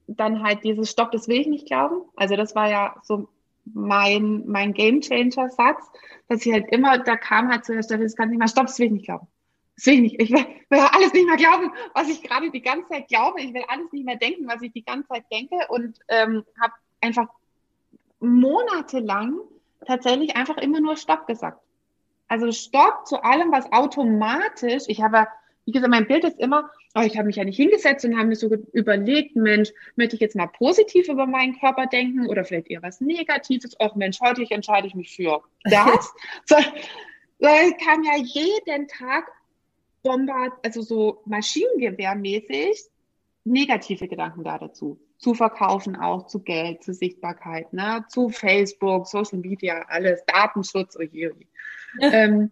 [0.08, 2.04] dann halt dieses Stopp, das will ich nicht glauben.
[2.16, 3.28] Also das war ja so
[3.66, 5.84] mein, mein Game Changer Satz,
[6.28, 8.88] dass ich halt immer, da kam halt zuerst, das kann nicht mehr, stopp, das will
[8.88, 9.28] ich nicht glauben.
[9.76, 10.22] Das will ich nicht.
[10.22, 13.42] Ich will, will alles nicht mehr glauben, was ich gerade die ganze Zeit glaube.
[13.42, 16.74] Ich will alles nicht mehr denken, was ich die ganze Zeit denke und ähm, habe
[17.02, 17.28] einfach
[18.20, 19.40] monatelang
[19.86, 21.60] tatsächlich einfach immer nur Stopp gesagt.
[22.28, 25.28] Also Stopp zu allem, was automatisch, ich habe,
[25.66, 28.28] wie gesagt, mein Bild ist immer, oh, ich habe mich ja nicht hingesetzt und habe
[28.28, 32.70] mir so überlegt, Mensch, möchte ich jetzt mal positiv über meinen Körper denken oder vielleicht
[32.70, 33.76] eher was Negatives?
[33.80, 36.14] Oh Mensch, heute entscheide ich mich für das.
[36.46, 36.56] so,
[37.40, 39.30] so, ich kam ja jeden Tag
[40.02, 42.86] bombard, also so Maschinengewehrmäßig
[43.44, 45.00] negative Gedanken da dazu.
[45.18, 48.06] Zu verkaufen auch, zu Geld, zu Sichtbarkeit, ne?
[48.10, 51.36] zu Facebook, Social Media, alles, Datenschutz, oh je, oh.
[52.02, 52.52] Ähm,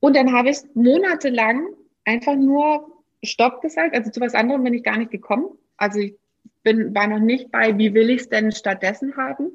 [0.00, 1.66] und dann habe ich monatelang
[2.04, 3.94] einfach nur Stopp gesagt.
[3.94, 5.46] Also zu was anderem bin ich gar nicht gekommen.
[5.76, 6.14] Also ich
[6.62, 9.50] bin, war noch nicht bei, wie will ich es denn stattdessen haben?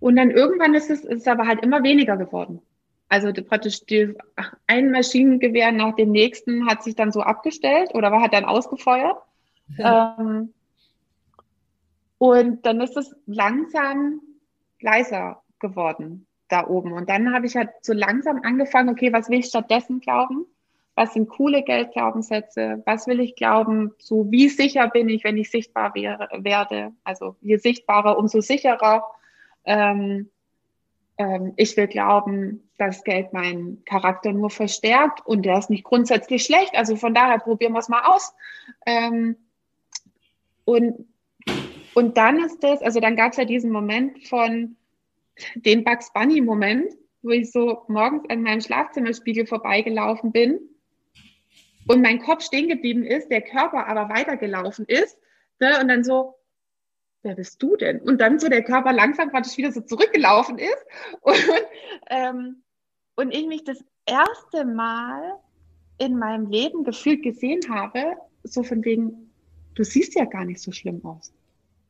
[0.00, 2.60] Und dann irgendwann ist es, ist es aber halt immer weniger geworden.
[3.08, 4.14] Also praktisch die,
[4.66, 9.16] ein Maschinengewehr nach dem nächsten hat sich dann so abgestellt oder war hat dann ausgefeuert.
[9.78, 10.16] Ja.
[10.18, 10.52] Ähm,
[12.18, 14.20] und dann ist es langsam
[14.80, 16.92] leiser geworden da oben.
[16.92, 20.46] Und dann habe ich halt so langsam angefangen, okay, was will ich stattdessen glauben?
[20.94, 22.82] Was sind coole Geldglaubenssätze?
[22.86, 23.92] Was will ich glauben?
[23.98, 26.92] So wie sicher bin ich, wenn ich sichtbar wäre, werde?
[27.04, 29.04] Also je sichtbarer, umso sicherer.
[29.64, 30.30] Ähm,
[31.18, 36.44] ähm, ich will glauben, dass Geld meinen Charakter nur verstärkt und der ist nicht grundsätzlich
[36.44, 36.74] schlecht.
[36.74, 38.34] Also von daher probieren wir es mal aus.
[38.86, 39.36] Ähm,
[40.64, 41.06] und,
[41.94, 44.76] und dann ist das, also dann gab es ja diesen Moment von,
[45.54, 50.60] den Bugs Bunny Moment, wo ich so morgens an meinem Schlafzimmerspiegel vorbeigelaufen bin
[51.86, 55.18] und mein Kopf stehen geblieben ist, der Körper aber weitergelaufen ist
[55.60, 56.34] ne, und dann so,
[57.22, 58.00] wer bist du denn?
[58.00, 60.86] Und dann so der Körper langsam praktisch wieder so zurückgelaufen ist
[61.20, 61.44] und,
[62.10, 62.62] ähm,
[63.16, 65.40] und ich mich das erste Mal
[65.98, 69.32] in meinem Leben gefühlt gesehen habe, so von wegen,
[69.74, 71.32] du siehst ja gar nicht so schlimm aus.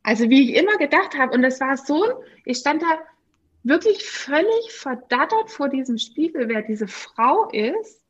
[0.02, 2.98] Also wie ich immer gedacht habe, und das war so, ich stand da
[3.66, 8.02] wirklich völlig verdattert vor diesem Spiegel, wer diese Frau ist,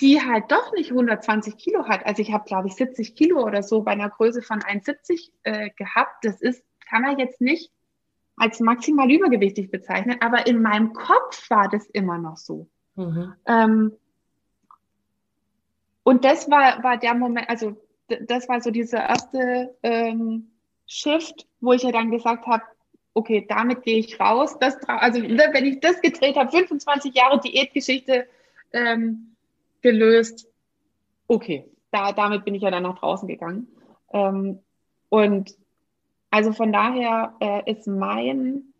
[0.00, 2.04] die halt doch nicht 120 Kilo hat.
[2.04, 5.70] Also ich habe, glaube ich, 70 Kilo oder so bei einer Größe von 1,70 äh,
[5.70, 6.24] gehabt.
[6.24, 7.72] Das ist, kann man jetzt nicht
[8.36, 12.68] als maximal übergewichtig bezeichnen, aber in meinem Kopf war das immer noch so.
[12.94, 13.32] Mhm.
[13.46, 13.92] Ähm,
[16.02, 17.76] und das war, war der Moment, also
[18.08, 20.50] das war so dieser erste ähm,
[20.86, 22.62] Shift, wo ich ja dann gesagt habe,
[23.16, 24.58] okay, damit gehe ich raus.
[24.60, 28.26] Das, also ne, wenn ich das gedreht habe, 25 Jahre Diätgeschichte
[28.72, 29.34] ähm,
[29.80, 30.48] gelöst,
[31.26, 33.68] okay, da, damit bin ich ja dann nach draußen gegangen.
[34.12, 34.60] Ähm,
[35.08, 35.56] und
[36.30, 38.74] also von daher äh, ist mein,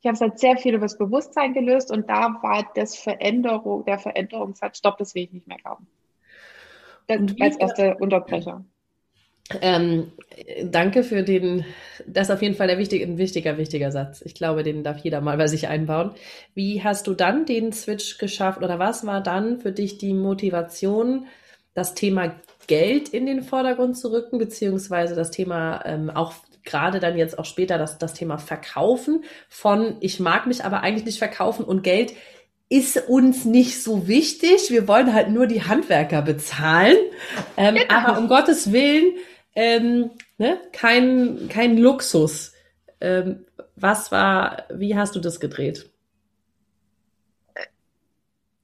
[0.00, 3.84] ich habe es halt sehr viel über das Bewusstsein gelöst und da war das Veränderung,
[3.84, 5.86] der Veränderungssatz, stopp, das will ich nicht mehr glauben.
[7.06, 8.64] Das als erster Unterbrecher.
[9.60, 10.12] Ähm,
[10.64, 11.64] danke für den,
[12.06, 14.22] das ist auf jeden Fall der wichtige, ein wichtiger, wichtiger Satz.
[14.22, 16.12] Ich glaube, den darf jeder mal bei sich einbauen.
[16.54, 21.26] Wie hast du dann den Switch geschafft oder was war dann für dich die Motivation,
[21.74, 22.34] das Thema
[22.66, 27.44] Geld in den Vordergrund zu rücken, beziehungsweise das Thema ähm, auch gerade dann jetzt auch
[27.44, 32.14] später das, das Thema Verkaufen von ich mag mich aber eigentlich nicht verkaufen und Geld
[32.70, 34.70] ist uns nicht so wichtig.
[34.70, 36.96] Wir wollen halt nur die Handwerker bezahlen.
[37.56, 37.94] Ähm, genau.
[37.94, 39.12] Aber um Gottes Willen,
[39.54, 42.52] ähm, ne, kein, kein Luxus.
[43.00, 45.90] Ähm, was war, wie hast du das gedreht?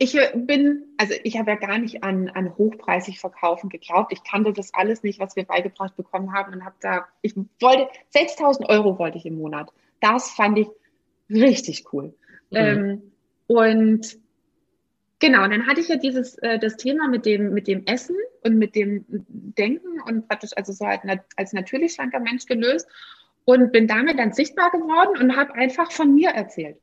[0.02, 4.12] Ich bin, also ich habe ja gar nicht an, an hochpreisig verkaufen geglaubt.
[4.14, 7.88] Ich kannte das alles nicht, was wir beigebracht bekommen haben und habe da, ich wollte,
[8.08, 9.70] 6000 Euro wollte ich im Monat.
[10.00, 10.68] Das fand ich
[11.28, 12.14] richtig cool.
[12.50, 12.56] Mhm.
[12.56, 13.12] Ähm,
[13.46, 14.18] und
[15.20, 18.16] Genau, und dann hatte ich ja dieses äh, das Thema mit dem mit dem Essen
[18.42, 22.88] und mit dem Denken und praktisch also so halt nat als natürlich schlanker Mensch gelöst
[23.44, 26.78] und bin damit dann sichtbar geworden und habe einfach von mir erzählt.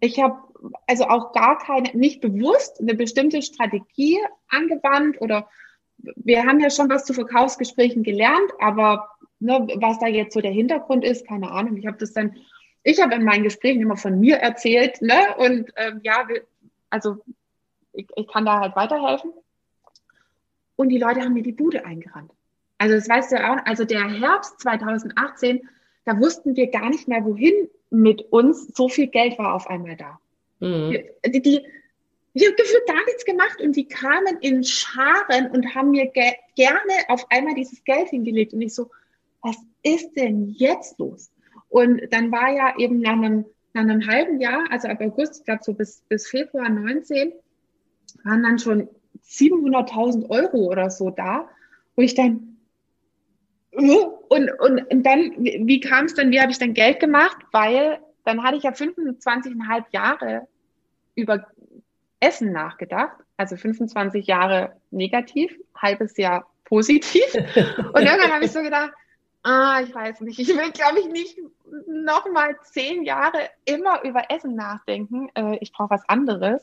[0.00, 0.40] Ich habe
[0.88, 5.48] also auch gar keine nicht bewusst eine bestimmte Strategie angewandt oder
[6.16, 10.50] wir haben ja schon was zu Verkaufsgesprächen gelernt, aber ne, was da jetzt so der
[10.50, 11.76] Hintergrund ist, keine Ahnung.
[11.76, 12.34] Ich habe das dann
[12.82, 15.36] ich habe in meinen Gesprächen immer von mir erzählt, ne?
[15.36, 16.26] Und ähm, ja,
[16.88, 17.18] also
[17.92, 19.32] ich, ich kann da halt weiterhelfen.
[20.76, 22.32] Und die Leute haben mir die Bude eingerannt.
[22.78, 25.68] Also das weißt du ja auch, also der Herbst 2018,
[26.04, 28.68] da wussten wir gar nicht mehr, wohin mit uns.
[28.74, 30.18] So viel Geld war auf einmal da.
[30.60, 30.98] Mhm.
[31.26, 31.60] Die, die,
[32.32, 36.32] ich habe gefühlt gar nichts gemacht und die kamen in Scharen und haben mir ge
[36.56, 38.54] gerne auf einmal dieses Geld hingelegt.
[38.54, 38.90] Und ich so,
[39.42, 41.30] was ist denn jetzt los?
[41.68, 45.44] Und dann war ja eben nach einem, nach einem halben Jahr, also ab August, ich
[45.44, 47.32] glaube so bis, bis Februar 19,
[48.24, 48.88] waren dann schon
[49.24, 51.48] 700.000 Euro oder so da,
[51.96, 52.56] wo ich dann,
[53.72, 53.96] äh,
[54.28, 57.38] und, und, und dann, wie, kam es dann, wie habe ich dann Geld gemacht?
[57.52, 60.46] Weil dann hatte ich ja 25,5 Jahre
[61.14, 61.46] über
[62.20, 67.34] Essen nachgedacht, also 25 Jahre negativ, halbes Jahr positiv.
[67.34, 68.92] Und irgendwann habe ich so gedacht,
[69.42, 71.38] ah, ich weiß nicht, ich will, glaube ich, nicht
[71.86, 75.28] nochmal zehn Jahre immer über Essen nachdenken.
[75.34, 76.62] Äh, ich brauche was anderes.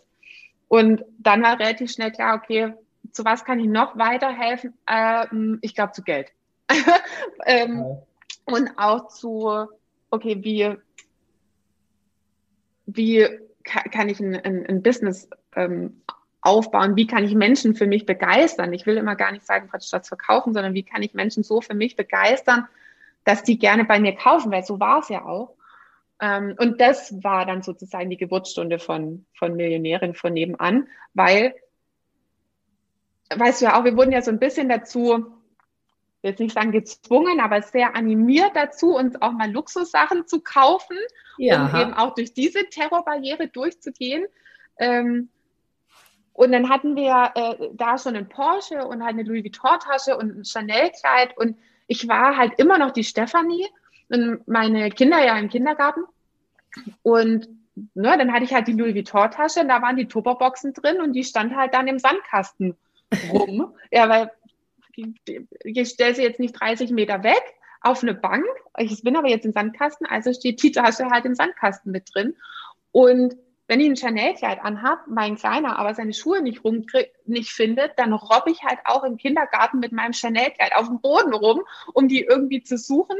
[0.67, 2.73] Und dann war relativ schnell klar, okay,
[3.11, 4.73] zu was kann ich noch weiterhelfen?
[4.87, 6.31] Ähm, ich glaube zu Geld.
[7.45, 7.97] ähm, ja.
[8.45, 9.67] Und auch zu,
[10.09, 10.75] okay, wie,
[12.85, 13.27] wie
[13.63, 16.01] kann ich ein, ein, ein Business ähm,
[16.41, 16.95] aufbauen?
[16.95, 18.73] Wie kann ich Menschen für mich begeistern?
[18.73, 21.73] Ich will immer gar nicht sagen, statt verkaufen, sondern wie kann ich Menschen so für
[21.73, 22.67] mich begeistern,
[23.25, 25.56] dass die gerne bei mir kaufen, weil so war es ja auch.
[26.19, 31.55] Ähm, und das war dann sozusagen die Geburtsstunde von, von Millionärin von nebenan, weil,
[33.35, 35.27] weißt du ja auch, wir wurden ja so ein bisschen dazu,
[36.23, 40.97] jetzt nicht sagen gezwungen, aber sehr animiert dazu, uns auch mal Luxussachen zu kaufen,
[41.37, 41.65] ja.
[41.65, 44.25] um eben auch durch diese Terrorbarriere durchzugehen.
[44.79, 45.29] Ähm,
[46.33, 50.37] und dann hatten wir äh, da schon einen Porsche und halt eine Louis Vuitton-Tasche und
[50.37, 53.65] ein Chanel-Kleid und ich war halt immer noch die Stefanie
[54.09, 56.01] und meine Kinder ja im Kindergarten.
[57.03, 61.13] Und ne, dann hatte ich halt die Louis Vuitton-Tasche, da waren die Tupperboxen drin und
[61.13, 62.75] die stand halt dann im Sandkasten
[63.31, 63.73] rum.
[63.91, 64.31] ja, weil
[65.63, 67.43] ich stelle sie jetzt nicht 30 Meter weg
[67.81, 68.45] auf eine Bank.
[68.77, 72.35] Ich bin aber jetzt im Sandkasten, also steht die Tasche halt im Sandkasten mit drin.
[72.91, 73.35] Und
[73.67, 76.85] wenn ich ein Chanel-Kleid anhab, mein Kleiner aber seine Schuhe nicht rum
[77.25, 81.33] nicht findet, dann robbe ich halt auch im Kindergarten mit meinem Chanel-Kleid auf dem Boden
[81.33, 81.61] rum,
[81.93, 83.17] um die irgendwie zu suchen.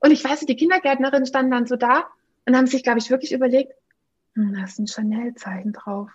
[0.00, 2.08] Und ich weiß, die Kindergärtnerinnen standen dann so da
[2.46, 3.72] und haben sich, glaube ich, wirklich überlegt,
[4.34, 6.10] hm, da ist ein Chanel-Zeichen drauf.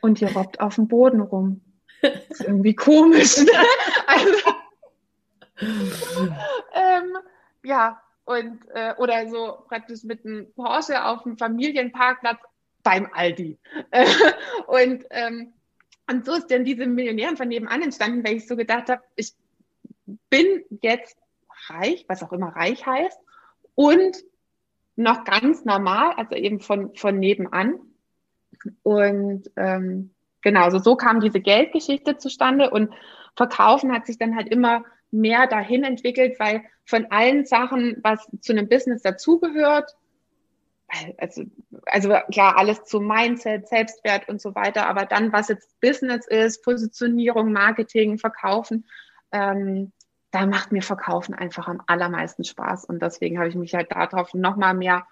[0.00, 1.60] Und ihr robbt auf dem Boden rum.
[2.02, 3.38] Das ist irgendwie komisch.
[3.38, 3.46] Ne?
[4.06, 4.50] Also,
[6.72, 7.18] ähm,
[7.62, 12.40] ja, und äh, oder so praktisch mit einem Porsche auf dem Familienparkplatz
[12.82, 13.58] beim Aldi.
[14.66, 15.52] und ähm,
[16.10, 19.34] Und so ist dann diese Millionären von nebenan entstanden, weil ich so gedacht habe, ich
[20.28, 21.16] bin jetzt
[21.70, 23.18] reich, was auch immer reich heißt,
[23.74, 24.16] und
[24.96, 27.80] noch ganz normal, also eben von, von nebenan.
[28.82, 30.10] Und ähm,
[30.42, 32.92] genau, also so kam diese Geldgeschichte zustande und
[33.36, 38.52] Verkaufen hat sich dann halt immer mehr dahin entwickelt, weil von allen Sachen, was zu
[38.52, 39.96] einem Business dazugehört,
[41.18, 41.44] also,
[41.86, 46.64] also klar, alles zu Mindset, Selbstwert und so weiter, aber dann, was jetzt Business ist,
[46.64, 48.86] Positionierung, Marketing, Verkaufen,
[49.30, 49.92] ähm,
[50.30, 52.84] da macht mir Verkaufen einfach am allermeisten Spaß.
[52.84, 55.06] Und deswegen habe ich mich halt darauf nochmal mehr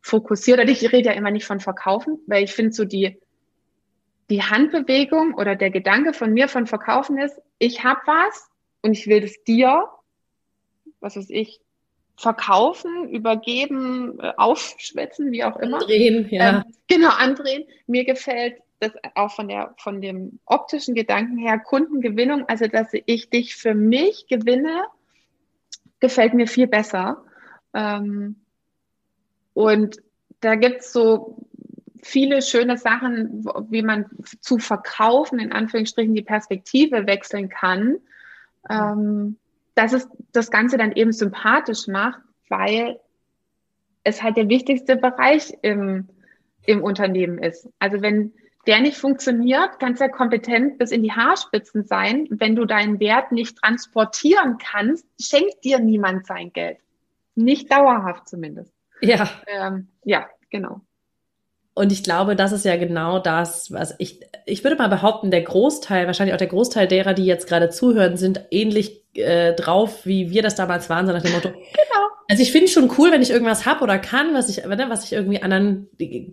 [0.00, 0.60] fokussiert.
[0.60, 3.18] Und ich rede ja immer nicht von Verkaufen, weil ich finde so die,
[4.30, 8.48] die Handbewegung oder der Gedanke von mir von Verkaufen ist, ich habe was
[8.82, 9.88] und ich will das dir,
[11.00, 11.60] was weiß ich,
[12.16, 15.80] verkaufen, übergeben, äh, aufschwätzen, wie auch immer.
[15.80, 16.50] Andrehen, ja.
[16.50, 17.64] Ähm, genau, andrehen.
[17.86, 23.30] Mir gefällt das auch von der, von dem optischen Gedanken her, Kundengewinnung, also dass ich
[23.30, 24.84] dich für mich gewinne,
[26.00, 27.22] gefällt mir viel besser.
[27.74, 28.36] Ähm,
[29.54, 29.98] und
[30.40, 31.46] da gibt's so
[32.02, 34.06] viele schöne Sachen, wie man
[34.40, 37.98] zu verkaufen, in Anführungsstrichen, die Perspektive wechseln kann.
[38.68, 39.36] Ähm,
[39.74, 42.98] dass es das Ganze dann eben sympathisch macht, weil
[44.04, 46.08] es halt der wichtigste Bereich im,
[46.66, 47.68] im Unternehmen ist.
[47.78, 48.32] Also wenn
[48.66, 52.26] der nicht funktioniert, kannst ja kompetent bis in die Haarspitzen sein.
[52.30, 56.78] Wenn du deinen Wert nicht transportieren kannst, schenkt dir niemand sein Geld.
[57.34, 58.72] Nicht dauerhaft zumindest.
[59.00, 59.28] Ja.
[59.46, 60.82] Ähm, ja, genau.
[61.72, 65.42] Und ich glaube, das ist ja genau das, was ich, ich würde mal behaupten, der
[65.42, 70.30] Großteil, wahrscheinlich auch der Großteil derer, die jetzt gerade zuhören, sind ähnlich äh, drauf, wie
[70.30, 71.48] wir das damals waren, so nach dem Motto.
[71.72, 72.06] Genau.
[72.28, 74.86] Also ich finde es schon cool, wenn ich irgendwas hab oder kann, was ich, ne,
[74.88, 75.88] was ich irgendwie anderen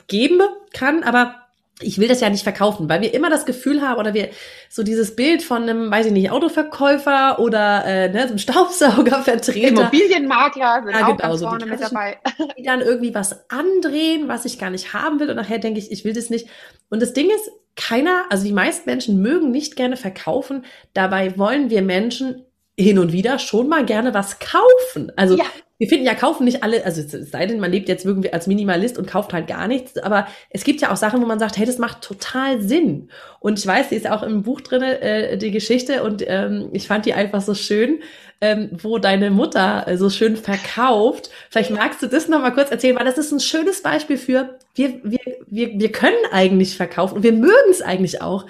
[0.07, 1.46] geben kann, aber
[1.79, 4.29] ich will das ja nicht verkaufen, weil wir immer das Gefühl haben oder wir
[4.69, 9.67] so dieses Bild von einem, weiß ich nicht, Autoverkäufer oder äh, ne, so einem Staubsaugervertreter.
[9.67, 12.17] Immobilienmakler sind ja, auch genau, ganz vorne so mit dabei.
[12.57, 15.91] Die dann irgendwie was andrehen, was ich gar nicht haben will und nachher denke ich,
[15.91, 16.47] ich will das nicht.
[16.89, 20.65] Und das Ding ist, keiner, also die meisten Menschen mögen nicht gerne verkaufen.
[20.93, 22.46] Dabei wollen wir Menschen
[22.79, 25.11] hin und wieder schon mal gerne was kaufen.
[25.15, 25.45] Also ja.
[25.79, 28.45] wir finden ja kaufen nicht alle, also es sei denn, man lebt jetzt irgendwie als
[28.45, 31.57] Minimalist und kauft halt gar nichts, aber es gibt ja auch Sachen, wo man sagt,
[31.57, 33.09] hey, das macht total Sinn.
[33.39, 36.87] Und ich weiß, die ist auch im Buch drinne, äh, die Geschichte, und ähm, ich
[36.87, 37.99] fand die einfach so schön,
[38.41, 41.31] ähm, wo deine Mutter äh, so schön verkauft.
[41.49, 44.59] Vielleicht magst du das noch mal kurz erzählen, weil das ist ein schönes Beispiel für,
[44.75, 48.45] wir, wir, wir, wir können eigentlich verkaufen und wir mögen es eigentlich auch.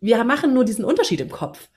[0.00, 1.68] Wir machen nur diesen Unterschied im Kopf.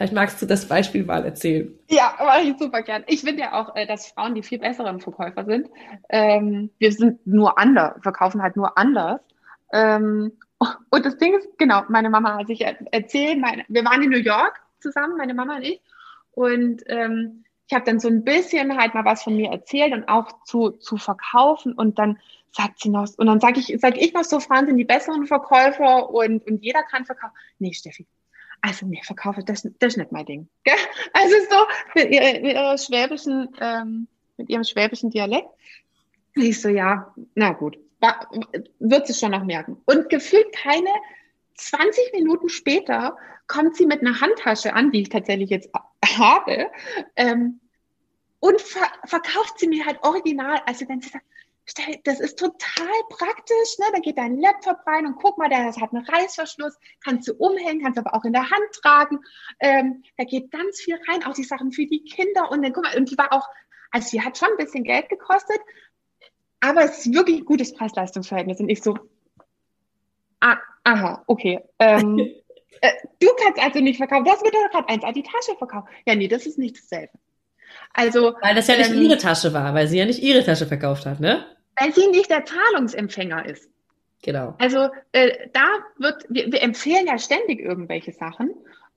[0.00, 1.78] Vielleicht magst du das Beispiel mal erzählen.
[1.90, 3.04] Ja, mache ich super gern.
[3.06, 5.68] Ich finde ja auch, äh, dass Frauen die viel besseren Verkäufer sind.
[6.08, 9.20] Ähm, wir sind nur anders, verkaufen halt nur anders.
[9.74, 10.32] Ähm,
[10.90, 14.16] und das Ding ist, genau, meine Mama hat sich erzählt, meine, wir waren in New
[14.16, 15.82] York zusammen, meine Mama und ich.
[16.30, 20.08] Und ähm, ich habe dann so ein bisschen halt mal was von mir erzählt und
[20.08, 21.74] auch zu, zu verkaufen.
[21.74, 22.18] Und dann
[22.52, 25.26] sagt sie noch, und dann sage ich, sag ich noch so, Frauen sind die besseren
[25.26, 27.34] Verkäufer und, und jeder kann verkaufen.
[27.58, 28.06] Nee, Steffi,
[28.62, 30.48] also nee, verkaufe, das, das ist nicht mein Ding.
[30.64, 30.74] Gell?
[31.12, 31.56] Also so
[31.94, 35.48] mit, ihrer, mit ihrer schwäbischen, ähm, mit ihrem schwäbischen Dialekt.
[36.34, 38.20] Ich so, ja, na gut, da,
[38.78, 39.80] wird sie schon noch merken.
[39.86, 40.90] Und gefühlt keine
[41.56, 45.70] 20 Minuten später kommt sie mit einer Handtasche an, die ich tatsächlich jetzt
[46.18, 46.70] habe,
[47.16, 47.60] ähm,
[48.42, 50.60] und ver verkauft sie mir halt original.
[50.64, 51.26] Also wenn sie sagt,
[52.04, 53.86] das ist total praktisch, ne?
[53.92, 57.82] Da geht dein Laptop rein und guck mal, das hat einen Reißverschluss, kannst du umhängen,
[57.82, 59.20] kannst aber auch in der Hand tragen.
[59.60, 62.84] Ähm, da geht ganz viel rein, auch die Sachen für die Kinder und dann guck
[62.84, 63.46] mal, und die war auch,
[63.90, 65.60] also die hat schon ein bisschen Geld gekostet,
[66.60, 68.60] aber es ist wirklich ein gutes Preis-Leistungs-Verhältnis.
[68.60, 68.98] Und ich so,
[70.40, 71.60] ah, aha, okay.
[71.78, 72.18] Ähm,
[72.80, 74.28] äh, du kannst also nicht verkaufen.
[74.28, 75.88] Hast mir doch gerade eins an die Tasche verkauft.
[76.06, 77.12] Ja, nee, das ist nicht dasselbe.
[77.92, 80.66] Also, weil das ja nicht ähm, ihre Tasche war, weil sie ja nicht ihre Tasche
[80.66, 81.44] verkauft hat, ne?
[81.78, 83.68] Weil sie nicht der Zahlungsempfänger ist.
[84.22, 84.54] Genau.
[84.58, 85.66] Also äh, da
[85.98, 88.50] wird, wir, wir empfehlen ja ständig irgendwelche Sachen.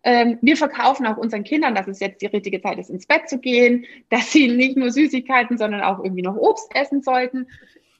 [0.03, 3.29] Ähm, wir verkaufen auch unseren Kindern, dass es jetzt die richtige Zeit ist, ins Bett
[3.29, 7.47] zu gehen, dass sie nicht nur Süßigkeiten, sondern auch irgendwie noch Obst essen sollten.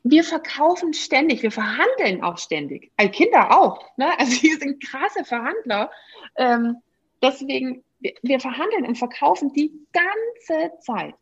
[0.04, 2.92] Wir verkaufen ständig, wir verhandeln auch ständig.
[2.98, 3.86] Als Kinder auch.
[3.98, 4.08] Ne?
[4.20, 5.92] Also wir sind krasse Verhandler.
[6.36, 6.78] Ähm,
[7.22, 11.16] deswegen wir, wir verhandeln und verkaufen die ganze Zeit.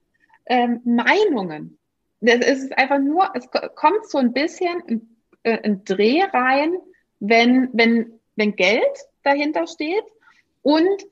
[0.48, 1.78] Ähm, Meinungen.
[2.20, 6.76] Das ist einfach nur, es kommt so ein bisschen ein, äh, ein Dreh rein,
[7.20, 8.84] wenn, wenn, wenn Geld
[9.24, 10.04] dahinter steht.
[10.64, 11.06] Und,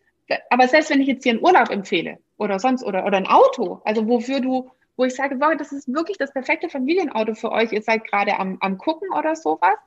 [0.50, 3.82] aber selbst wenn ich jetzt hier einen Urlaub empfehle oder sonst, oder, oder ein Auto,
[3.86, 7.72] also wofür du, wo ich sage, wow, das ist wirklich das perfekte Familienauto für euch,
[7.72, 9.78] ihr seid gerade am, am gucken oder sowas,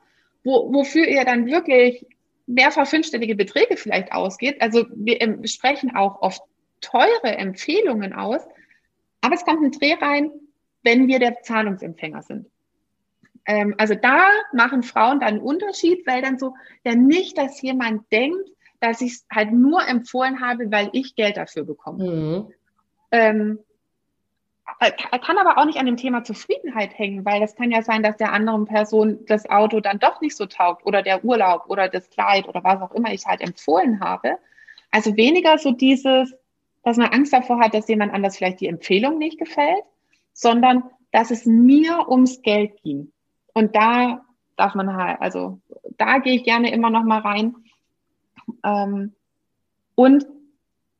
[0.43, 2.05] wo, wofür ihr dann wirklich
[2.45, 4.61] mehrfach fünfstellige Beträge vielleicht ausgeht.
[4.61, 6.41] Also wir sprechen auch oft
[6.81, 8.41] teure Empfehlungen aus,
[9.21, 10.31] aber es kommt ein Dreh rein,
[10.83, 12.47] wenn wir der Zahlungsempfänger sind.
[13.45, 18.11] Ähm, also da machen Frauen dann einen Unterschied, weil dann so, ja nicht, dass jemand
[18.11, 22.03] denkt, dass ich es halt nur empfohlen habe, weil ich Geld dafür bekomme.
[22.03, 22.53] Mhm.
[23.11, 23.59] Ähm,
[25.21, 28.17] kann aber auch nicht an dem Thema Zufriedenheit hängen, weil das kann ja sein, dass
[28.17, 32.09] der anderen Person das Auto dann doch nicht so taugt oder der Urlaub oder das
[32.09, 34.37] Kleid oder was auch immer ich halt empfohlen habe.
[34.91, 36.33] Also weniger so dieses,
[36.83, 39.83] dass man Angst davor hat, dass jemand anders vielleicht die Empfehlung nicht gefällt,
[40.33, 43.11] sondern dass es mir ums Geld ging.
[43.53, 45.59] Und da darf man halt, also
[45.97, 47.55] da gehe ich gerne immer noch mal rein.
[48.63, 49.13] Ähm,
[49.95, 50.25] und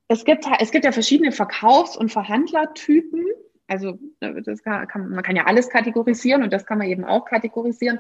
[0.07, 3.26] es gibt, es gibt ja verschiedene Verkaufs- und Verhandlertypen.
[3.68, 7.26] Also das kann, kann, man kann ja alles kategorisieren und das kann man eben auch
[7.26, 7.99] kategorisieren.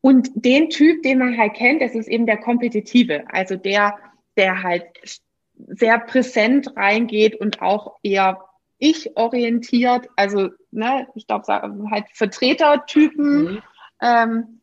[0.00, 3.96] Und den Typ, den man halt kennt, das ist eben der kompetitive, also der,
[4.36, 4.84] der halt
[5.56, 8.44] sehr präsent reingeht und auch eher
[8.78, 11.46] ich orientiert, also ne, ich glaube
[11.90, 13.44] halt Vertretertypen.
[13.44, 13.62] Mhm.
[14.02, 14.60] Ähm,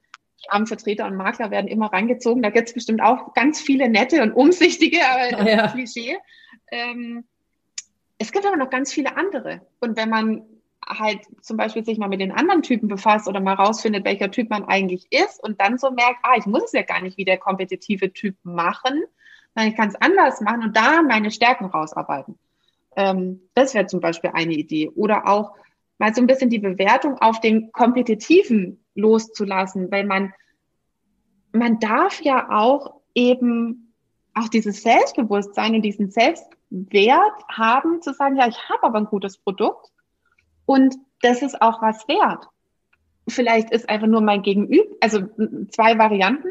[0.47, 2.41] armen Vertreter und Makler werden immer reingezogen.
[2.41, 5.67] Da gibt es bestimmt auch ganz viele nette und umsichtige, aber das ja.
[5.67, 6.17] Klischee.
[6.71, 7.25] Ähm,
[8.21, 9.61] es gibt aber noch ganz viele andere.
[9.79, 10.43] Und wenn man
[10.87, 14.49] halt zum Beispiel sich mal mit den anderen Typen befasst oder mal rausfindet, welcher Typ
[14.49, 17.25] man eigentlich ist und dann so merkt, ah, ich muss es ja gar nicht wie
[17.25, 19.03] der kompetitive Typ machen,
[19.55, 22.37] sondern ich kann es anders machen und da meine Stärken rausarbeiten.
[22.95, 24.89] Ähm, das wäre zum Beispiel eine Idee.
[24.89, 25.53] Oder auch
[25.97, 30.31] mal so ein bisschen die Bewertung auf den kompetitiven loszulassen, weil man,
[31.53, 33.93] man darf ja auch eben
[34.35, 39.05] auch dieses Selbstbewusstsein und diesen Selbst Wert haben, zu sagen, ja, ich habe aber ein
[39.05, 39.91] gutes Produkt
[40.65, 42.47] und das ist auch was wert.
[43.27, 45.27] Vielleicht ist einfach nur mein Gegenüber, also
[45.69, 46.47] zwei Varianten.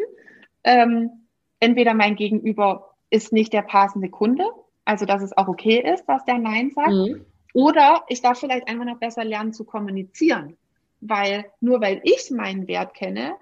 [0.62, 1.26] Ähm,
[1.58, 4.44] entweder mein Gegenüber ist nicht der passende Kunde,
[4.84, 7.24] also dass es auch okay ist, dass der Nein sagt, mhm.
[7.54, 10.56] oder ich darf vielleicht einfach noch besser lernen zu kommunizieren,
[11.00, 13.34] weil nur weil ich meinen Wert kenne,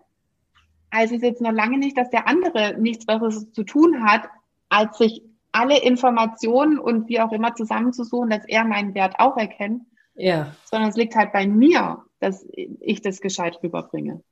[0.91, 4.29] also ist jetzt noch lange nicht, dass der andere nichts Besseres zu tun hat,
[4.69, 5.23] als sich
[5.59, 9.83] alle Informationen und wie auch immer zusammenzusuchen, dass er meinen Wert auch erkennt.
[10.15, 10.55] Ja.
[10.65, 12.47] Sondern es liegt halt bei mir, dass
[12.81, 14.23] ich das gescheit rüberbringe.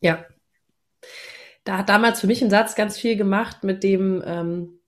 [0.00, 0.24] Ja.
[1.64, 4.80] Da hat damals für mich ein Satz ganz viel gemacht mit dem, ähm,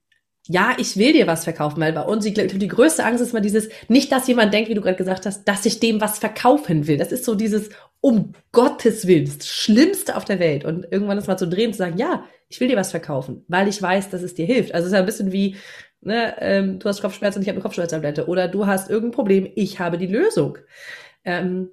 [0.47, 3.41] ja, ich will dir was verkaufen, weil bei uns, glaube, die größte Angst ist mal
[3.41, 6.87] dieses, nicht, dass jemand denkt, wie du gerade gesagt hast, dass ich dem was verkaufen
[6.87, 6.97] will.
[6.97, 7.69] Das ist so dieses,
[8.01, 10.65] um Gottes Willen, das Schlimmste auf der Welt.
[10.65, 13.67] Und irgendwann ist mal zu drehen, zu sagen, ja, ich will dir was verkaufen, weil
[13.67, 14.73] ich weiß, dass es dir hilft.
[14.73, 15.55] Also es ist ja ein bisschen wie,
[16.01, 18.27] ne, ähm, du hast Kopfschmerzen und ich habe eine Kopfschmerztablette.
[18.27, 20.57] Oder du hast irgendein Problem, ich habe die Lösung.
[21.23, 21.69] Ähm,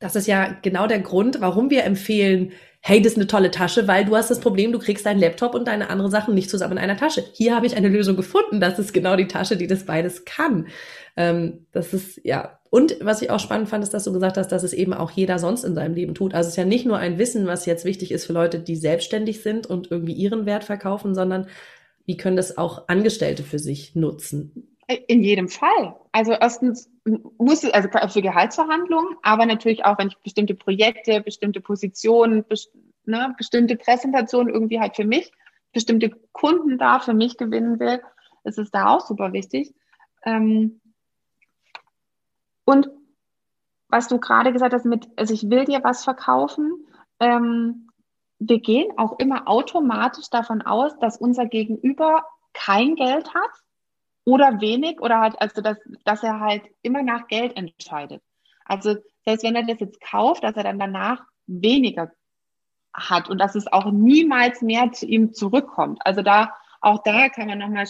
[0.00, 3.86] das ist ja genau der Grund, warum wir empfehlen, hey, das ist eine tolle Tasche,
[3.86, 6.72] weil du hast das Problem, du kriegst deinen Laptop und deine anderen Sachen nicht zusammen
[6.72, 7.22] in einer Tasche.
[7.34, 8.58] Hier habe ich eine Lösung gefunden.
[8.60, 10.68] Das ist genau die Tasche, die das beides kann.
[11.16, 12.58] Ähm, das ist, ja.
[12.70, 15.10] Und was ich auch spannend fand, ist, dass du gesagt hast, dass es eben auch
[15.10, 16.34] jeder sonst in seinem Leben tut.
[16.34, 18.76] Also es ist ja nicht nur ein Wissen, was jetzt wichtig ist für Leute, die
[18.76, 21.48] selbstständig sind und irgendwie ihren Wert verkaufen, sondern
[22.06, 24.76] wie können das auch Angestellte für sich nutzen?
[25.06, 25.94] In jedem Fall.
[26.10, 26.90] Also erstens
[27.38, 32.72] muss es, also für Gehaltsverhandlungen, aber natürlich auch, wenn ich bestimmte Projekte, bestimmte Positionen, best,
[33.04, 35.30] ne, bestimmte Präsentationen irgendwie halt für mich,
[35.72, 38.00] bestimmte Kunden da für mich gewinnen will,
[38.42, 39.72] ist es da auch super wichtig.
[40.24, 40.80] Ähm,
[42.70, 42.88] und
[43.88, 46.86] was du gerade gesagt hast mit, also ich will dir was verkaufen,
[47.18, 47.90] ähm,
[48.38, 53.50] wir gehen auch immer automatisch davon aus, dass unser Gegenüber kein Geld hat
[54.24, 58.22] oder wenig oder halt, also dass, dass er halt immer nach Geld entscheidet.
[58.64, 62.12] Also selbst wenn er das jetzt kauft, dass er dann danach weniger
[62.94, 66.00] hat und dass es auch niemals mehr zu ihm zurückkommt.
[66.04, 67.86] Also da, auch da kann man nochmal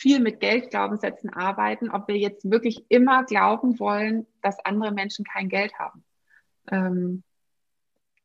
[0.00, 5.50] viel mit Geldglaubenssätzen arbeiten, ob wir jetzt wirklich immer glauben wollen, dass andere Menschen kein
[5.50, 6.02] Geld haben.
[6.70, 7.22] Ähm,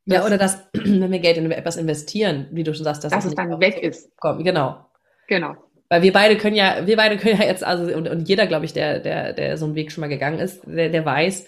[0.05, 3.25] ja, oder dass, wenn wir Geld in etwas investieren, wie du schon sagst, dass, dass
[3.25, 4.15] es dann weg ist.
[4.17, 4.45] Kommt.
[4.45, 4.85] Genau.
[5.27, 5.55] Genau.
[5.89, 8.65] Weil wir beide können ja, wir beide können ja jetzt, also, und, und jeder, glaube
[8.65, 11.45] ich, der, der, der so einen Weg schon mal gegangen ist, der, der weiß,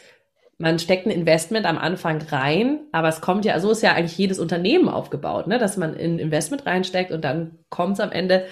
[0.58, 4.18] man steckt ein Investment am Anfang rein, aber es kommt ja, so ist ja eigentlich
[4.18, 8.46] jedes Unternehmen aufgebaut, ne, dass man ein Investment reinsteckt und dann kommt es am Ende,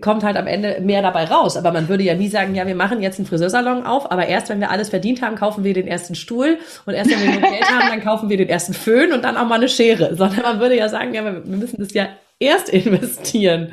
[0.00, 1.56] kommt halt am Ende mehr dabei raus.
[1.56, 4.48] Aber man würde ja nie sagen, ja, wir machen jetzt einen Friseursalon auf, aber erst
[4.48, 7.70] wenn wir alles verdient haben, kaufen wir den ersten Stuhl und erst wenn wir Geld
[7.70, 10.14] haben, dann kaufen wir den ersten Föhn und dann auch mal eine Schere.
[10.16, 12.08] Sondern man würde ja sagen, ja, wir müssen das ja
[12.38, 13.72] erst investieren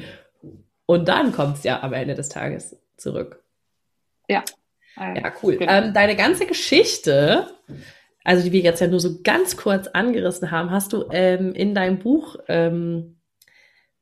[0.86, 3.44] und dann kommt es ja am Ende des Tages zurück.
[4.28, 4.44] Ja.
[4.98, 5.58] Ja, cool.
[5.58, 5.72] Genau.
[5.72, 7.48] Ähm, deine ganze Geschichte,
[8.24, 11.76] also die wir jetzt ja nur so ganz kurz angerissen haben, hast du ähm, in
[11.76, 13.17] deinem Buch ähm,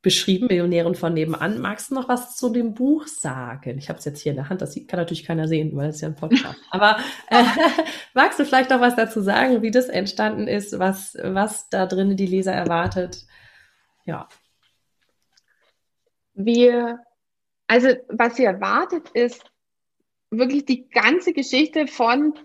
[0.06, 1.60] beschrieben, Millionären von nebenan.
[1.60, 3.80] Magst du noch was zu dem Buch sagen?
[3.80, 6.00] Ich habe es jetzt hier in der Hand, das kann natürlich keiner sehen, weil es
[6.00, 6.60] ja ein Podcast.
[6.70, 6.98] Aber
[7.32, 7.44] äh,
[8.14, 12.16] magst du vielleicht noch was dazu sagen, wie das entstanden ist, was, was da drin
[12.16, 13.26] die Leser erwartet?
[14.06, 14.28] Ja.
[16.36, 17.00] Wir,
[17.66, 19.44] also was sie erwartet, ist
[20.30, 22.36] wirklich die ganze Geschichte von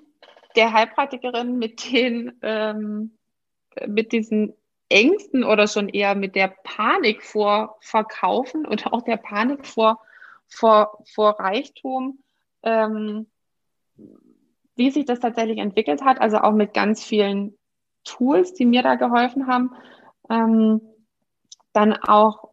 [0.57, 3.19] der Heilpraktikerin mit den ähm,
[3.87, 4.55] mit diesen
[4.91, 10.01] Ängsten oder schon eher mit der Panik vor Verkaufen und auch der Panik vor,
[10.49, 12.19] vor, vor Reichtum,
[12.63, 13.27] ähm,
[14.77, 17.57] wie sich das tatsächlich entwickelt hat, also auch mit ganz vielen
[18.05, 19.71] Tools, die mir da geholfen haben.
[20.29, 20.81] Ähm,
[21.73, 22.51] dann auch,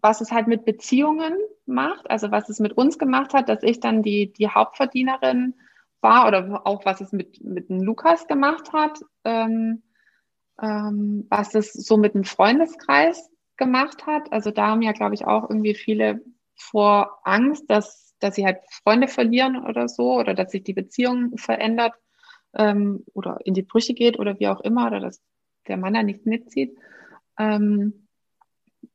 [0.00, 3.80] was es halt mit Beziehungen macht, also was es mit uns gemacht hat, dass ich
[3.80, 5.54] dann die, die Hauptverdienerin
[6.00, 9.00] war oder auch was es mit, mit Lukas gemacht hat.
[9.24, 9.82] Ähm,
[10.60, 14.32] ähm, was es so mit dem Freundeskreis gemacht hat.
[14.32, 16.22] Also da haben ja, glaube ich, auch irgendwie viele
[16.56, 21.36] vor Angst, dass, dass sie halt Freunde verlieren oder so oder dass sich die Beziehung
[21.38, 21.94] verändert
[22.54, 25.22] ähm, oder in die Brüche geht oder wie auch immer oder dass
[25.68, 26.76] der Mann da nicht mitzieht.
[27.38, 28.08] Ähm,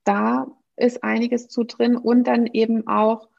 [0.04, 3.30] da ist einiges zu drin und dann eben auch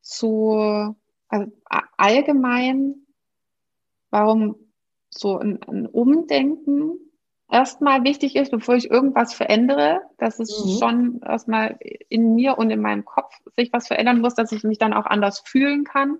[0.00, 0.96] zu
[1.28, 1.52] also
[1.96, 3.06] allgemein,
[4.10, 4.56] warum
[5.10, 6.98] so ein, ein Umdenken
[7.50, 10.78] erstmal wichtig ist, bevor ich irgendwas verändere, dass es mhm.
[10.78, 11.78] schon erstmal
[12.08, 15.06] in mir und in meinem Kopf sich was verändern muss, dass ich mich dann auch
[15.06, 16.18] anders fühlen kann,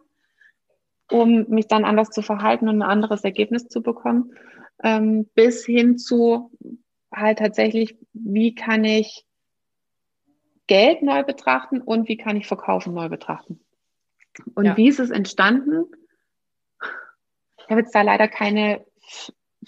[1.11, 4.33] um mich dann anders zu verhalten und ein anderes Ergebnis zu bekommen,
[4.83, 6.51] ähm, bis hin zu
[7.12, 9.24] halt tatsächlich, wie kann ich
[10.66, 13.61] Geld neu betrachten und wie kann ich Verkaufen neu betrachten.
[14.55, 14.76] Und ja.
[14.76, 15.87] wie ist es entstanden?
[17.59, 18.85] Ich habe jetzt da leider keine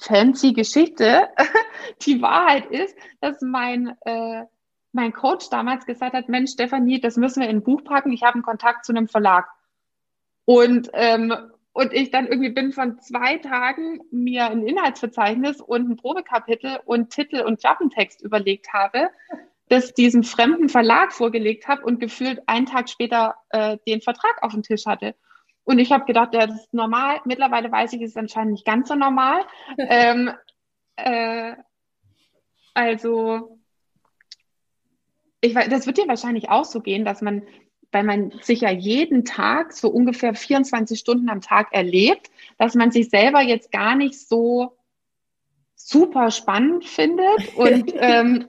[0.01, 1.29] fancy Geschichte.
[2.03, 4.45] Die Wahrheit ist, dass mein, äh,
[4.93, 8.13] mein Coach damals gesagt hat, Mensch, Stefanie, das müssen wir in ein Buch packen.
[8.13, 9.49] Ich habe einen Kontakt zu einem Verlag.
[10.45, 11.35] Und, ähm,
[11.73, 17.11] und ich dann irgendwie bin von zwei Tagen mir ein Inhaltsverzeichnis und ein Probekapitel und
[17.11, 19.11] Titel und Klappentext überlegt habe,
[19.69, 24.53] das diesem fremden Verlag vorgelegt habe und gefühlt einen Tag später äh, den Vertrag auf
[24.53, 25.15] dem Tisch hatte.
[25.71, 27.21] Und ich habe gedacht, ja, das ist normal.
[27.27, 29.45] Mittlerweile weiß ich, es ist anscheinend nicht ganz so normal.
[29.79, 30.33] ähm,
[30.97, 31.55] äh,
[32.75, 33.61] also,
[35.41, 37.45] ich, das wird dir wahrscheinlich auch so gehen, dass man,
[37.93, 42.91] weil man sich ja jeden Tag so ungefähr 24 Stunden am Tag erlebt, dass man
[42.91, 44.77] sich selber jetzt gar nicht so
[45.77, 48.49] super spannend findet und, ähm,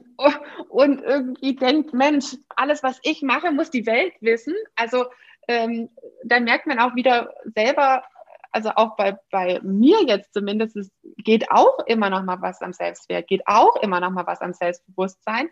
[0.70, 4.54] und irgendwie denkt, Mensch, alles, was ich mache, muss die Welt wissen.
[4.74, 5.04] Also
[5.48, 5.90] ähm,
[6.24, 8.04] dann merkt man auch wieder selber,
[8.52, 12.72] also auch bei, bei mir jetzt zumindest, es geht auch immer noch mal was am
[12.72, 15.48] Selbstwert, geht auch immer noch mal was am Selbstbewusstsein.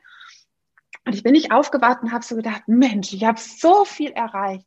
[1.06, 4.66] Und ich bin nicht aufgewacht und habe so gedacht, Mensch, ich habe so viel erreicht.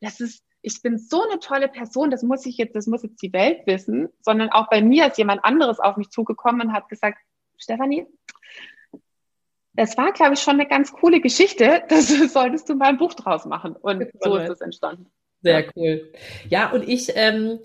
[0.00, 3.20] Das ist, ich bin so eine tolle Person, das muss ich jetzt, das muss jetzt
[3.20, 6.88] die Welt wissen, sondern auch bei mir ist jemand anderes auf mich zugekommen und hat
[6.88, 7.18] gesagt,
[7.58, 8.06] Stefanie,
[9.74, 11.82] das war, glaube ich, schon eine ganz coole Geschichte.
[11.88, 13.76] Das solltest du mal ein Buch draus machen.
[13.76, 15.06] Und so ist es entstanden.
[15.42, 16.12] Sehr cool.
[16.48, 17.58] Ja, und ich ähm,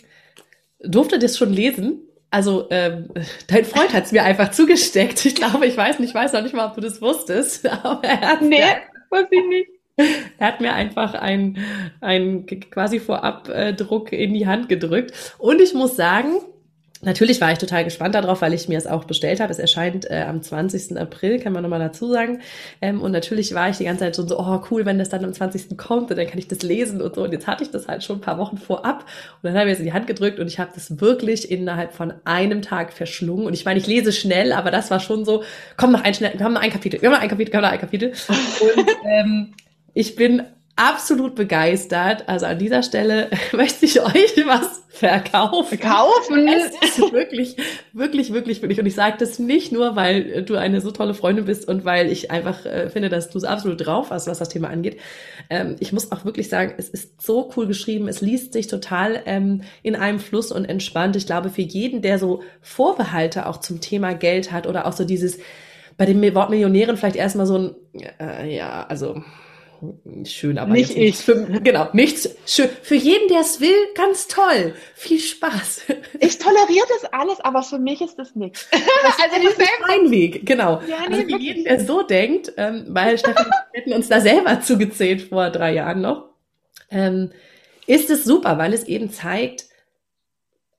[0.80, 2.02] durfte das schon lesen.
[2.32, 3.10] Also ähm,
[3.48, 5.26] dein Freund hat es mir einfach zugesteckt.
[5.26, 7.68] Ich glaube, ich weiß nicht, ich weiß noch nicht mal, ob du das wusstest.
[7.84, 8.64] Aber er hat nee,
[9.10, 9.70] wusste ich nicht.
[10.38, 11.58] Er hat mir einfach ein,
[12.02, 15.36] ein quasi Vorabdruck in die Hand gedrückt.
[15.40, 16.34] Und ich muss sagen,
[17.04, 19.52] Natürlich war ich total gespannt darauf, weil ich mir es auch bestellt habe.
[19.52, 20.98] Es erscheint äh, am 20.
[20.98, 22.40] April, kann man nochmal dazu sagen.
[22.82, 25.24] Ähm, und natürlich war ich die ganze Zeit schon so, oh cool, wenn das dann
[25.24, 25.78] am 20.
[25.78, 27.24] kommt und dann kann ich das lesen und so.
[27.24, 29.06] Und jetzt hatte ich das halt schon ein paar Wochen vorab.
[29.42, 31.94] Und dann habe ich es in die Hand gedrückt und ich habe das wirklich innerhalb
[31.94, 33.46] von einem Tag verschlungen.
[33.46, 35.44] Und ich meine, ich lese schnell, aber das war schon so,
[35.78, 37.80] komm noch ein schnell, haben noch ein Kapitel, haben noch ein Kapitel, haben noch ein
[37.80, 38.14] Kapitel.
[38.60, 39.54] Und ähm,
[39.94, 40.44] ich bin
[40.78, 42.30] absolut begeistert.
[42.30, 45.78] Also an dieser Stelle möchte ich euch was verkaufen.
[45.78, 46.48] Verkaufen?
[46.48, 47.58] Es ist wirklich,
[47.94, 48.80] wirklich, wirklich, wirklich.
[48.80, 52.12] Und ich sage das nicht nur, weil du eine so tolle Freundin bist und weil
[52.12, 55.00] ich einfach äh, finde, dass du es absolut drauf hast, was das Thema angeht.
[55.50, 58.08] Ähm, ich muss auch wirklich sagen, es ist so cool geschrieben.
[58.08, 61.16] Es liest sich total ähm, in einem Fluss und entspannt.
[61.16, 65.04] Ich glaube, für jeden, der so Vorbehalte auch zum Thema Geld hat oder auch so
[65.04, 65.40] dieses
[65.98, 67.76] bei dem Wort Millionären vielleicht erstmal so ein,
[68.20, 69.24] äh, ja, also
[70.26, 71.18] schön, aber nicht ich.
[71.18, 72.70] Für, genau, nichts schön.
[72.82, 74.74] Für jeden, der es will, ganz toll.
[74.96, 75.82] Viel Spaß.
[76.20, 78.68] Ich toleriere das alles, aber für mich ist das nichts.
[78.72, 80.82] also das ist mein Weg, genau.
[80.88, 84.62] Ja, nee, also für jeden, der so denkt, ähm, weil Stefan hätten uns da selber
[84.62, 86.30] zugezählt vor drei Jahren noch,
[86.90, 87.32] ähm,
[87.86, 89.66] ist es super, weil es eben zeigt,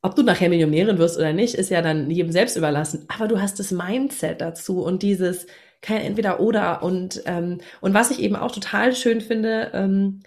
[0.03, 3.07] ob du nachher Millionärin wirst oder nicht, ist ja dann jedem selbst überlassen.
[3.09, 5.47] Aber du hast das Mindset dazu und dieses,
[5.81, 6.83] kein Entweder-Oder.
[6.83, 10.21] Und, ähm, und was ich eben auch total schön finde, ähm,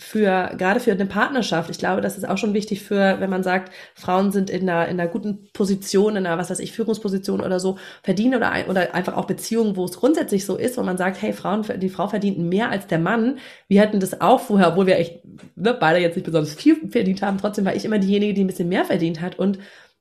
[0.00, 3.42] für, gerade für eine Partnerschaft, ich glaube, das ist auch schon wichtig für, wenn man
[3.42, 7.42] sagt, Frauen sind in einer, in einer guten Position, in einer, was weiß ich, Führungsposition
[7.42, 10.96] oder so, verdienen oder, oder einfach auch Beziehungen, wo es grundsätzlich so ist, wo man
[10.96, 13.38] sagt, hey, Frauen, die Frau verdient mehr als der Mann.
[13.68, 15.20] Wir hatten das auch vorher, obwohl wir echt,
[15.54, 18.46] ne, beide jetzt nicht besonders viel verdient haben, trotzdem war ich immer diejenige, die ein
[18.46, 19.58] bisschen mehr verdient hat und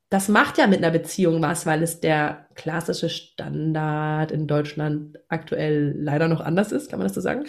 [0.10, 5.94] das macht ja mit einer Beziehung was, weil es der klassische Standard in Deutschland aktuell
[5.98, 7.46] leider noch anders ist, kann man das so sagen?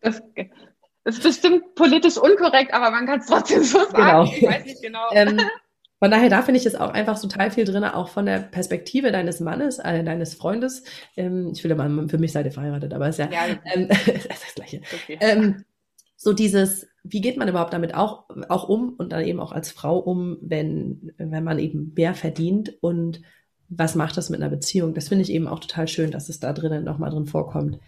[0.00, 0.22] Das,
[1.04, 3.94] das ist bestimmt politisch unkorrekt, aber man kann es trotzdem so sagen.
[3.94, 4.24] Genau.
[4.24, 5.08] Ich weiß nicht genau.
[5.12, 5.40] Ähm,
[5.98, 9.10] von daher, da finde ich es auch einfach total viel drin, auch von der Perspektive
[9.10, 10.84] deines Mannes, äh, deines Freundes.
[11.16, 13.56] Ähm, ich will ja mal, für mich seid ihr verheiratet, aber ist ja, ja.
[13.64, 14.82] Ähm, ist das Gleiche.
[14.92, 15.18] Okay.
[15.20, 15.64] Ähm,
[16.16, 19.70] so dieses, wie geht man überhaupt damit auch, auch um und dann eben auch als
[19.70, 23.22] Frau um, wenn, wenn man eben mehr verdient und
[23.68, 24.94] was macht das mit einer Beziehung?
[24.94, 27.78] Das finde ich eben auch total schön, dass es da drinnen nochmal drin vorkommt.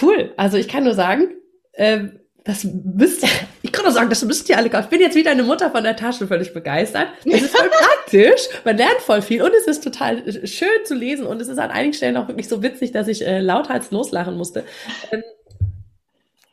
[0.00, 0.32] Cool.
[0.36, 1.28] Also ich kann nur sagen,
[1.74, 3.28] ähm, das müsst ihr,
[3.62, 4.84] ich kann nur sagen, das müsst ihr alle kaufen.
[4.84, 7.08] Ich bin jetzt wieder eine Mutter von der Tasche völlig begeistert.
[7.24, 8.48] Es ist voll praktisch.
[8.64, 11.70] Man lernt voll viel und es ist total schön zu lesen und es ist an
[11.70, 14.64] einigen Stellen auch wirklich so witzig, dass ich äh, lauthals loslachen musste.
[15.10, 15.22] Ähm,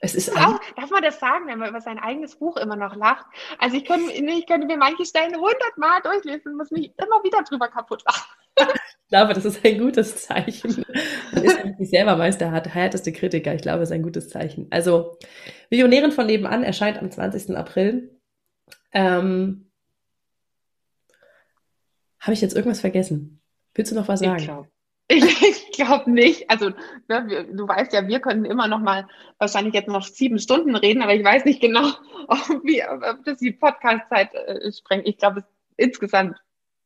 [0.02, 2.96] es ist auch, darf man das sagen, wenn man über sein eigenes Buch immer noch
[2.96, 3.26] lacht?
[3.58, 7.68] Also ich könnte, ich könnte mir manche Stellen hundertmal durchlesen, muss mich immer wieder drüber
[7.68, 8.28] kaputt lachen.
[8.58, 10.86] Ich glaube, das ist ein gutes Zeichen.
[11.34, 13.54] Man ist eigentlich selber meist der härteste Kritiker.
[13.56, 14.68] Ich glaube, es ist ein gutes Zeichen.
[14.70, 15.18] Also,
[15.70, 17.58] Millionärin von nebenan erscheint am 20.
[17.58, 18.20] April.
[18.92, 19.72] Ähm,
[22.20, 23.42] Habe ich jetzt irgendwas vergessen?
[23.74, 24.38] Willst du noch was sagen?
[24.38, 24.70] Ich glaube
[25.10, 26.50] ich glaube nicht.
[26.50, 26.70] Also,
[27.08, 29.08] ne, wir, du weißt ja, wir können immer noch mal
[29.40, 31.88] wahrscheinlich jetzt noch sieben Stunden reden, aber ich weiß nicht genau,
[32.28, 35.08] ob, wie, ob das die Podcast-Zeit äh, sprengt.
[35.08, 35.44] Ich glaube,
[35.78, 36.38] insgesamt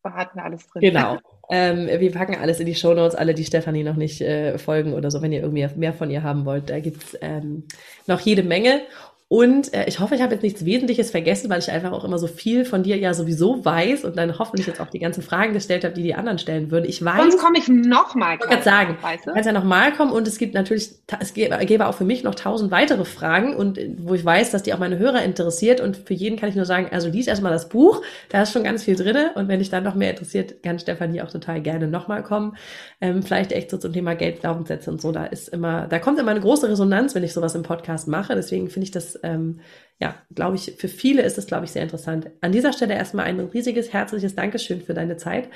[0.03, 0.81] hatten wir alles drin.
[0.81, 1.19] Genau.
[1.49, 4.93] Ähm, wir packen alles in die Show Notes, alle, die Stefanie noch nicht äh, folgen
[4.93, 6.69] oder so, wenn ihr irgendwie mehr von ihr haben wollt.
[6.69, 7.65] Da gibt's ähm,
[8.07, 8.81] noch jede Menge.
[9.29, 12.19] Und äh, ich hoffe, ich habe jetzt nichts Wesentliches vergessen, weil ich einfach auch immer
[12.19, 15.53] so viel von dir ja sowieso weiß und dann hoffentlich jetzt auch die ganzen Fragen
[15.53, 16.85] gestellt habe, die die anderen stellen würden.
[16.87, 17.19] Ich weiß.
[17.19, 18.37] Sonst komme ich nochmal.
[18.39, 21.87] Ich wollte sagen, weißt du kannst ja nochmal kommen und es gibt natürlich, es gäbe
[21.87, 24.77] auch für mich noch tausend weitere Fragen und äh, wo ich weiß, dass die auch
[24.77, 28.03] meine Hörer interessiert und für jeden kann ich nur sagen, also lies erstmal das Buch,
[28.29, 31.21] da ist schon ganz viel drinne und wenn dich dann noch mehr interessiert, kann Stefanie
[31.21, 32.55] auch total gerne nochmal kommen.
[33.01, 36.31] Ähm, vielleicht echt so zum Thema Geldglaubenssätze und so, da ist immer, da kommt immer
[36.31, 39.61] eine große Resonanz, wenn ich sowas im Podcast mache, deswegen finde ich das ähm,
[39.99, 42.29] ja, glaube ich, für viele ist es, glaube ich, sehr interessant.
[42.41, 45.49] An dieser Stelle erstmal ein riesiges, herzliches Dankeschön für deine Zeit.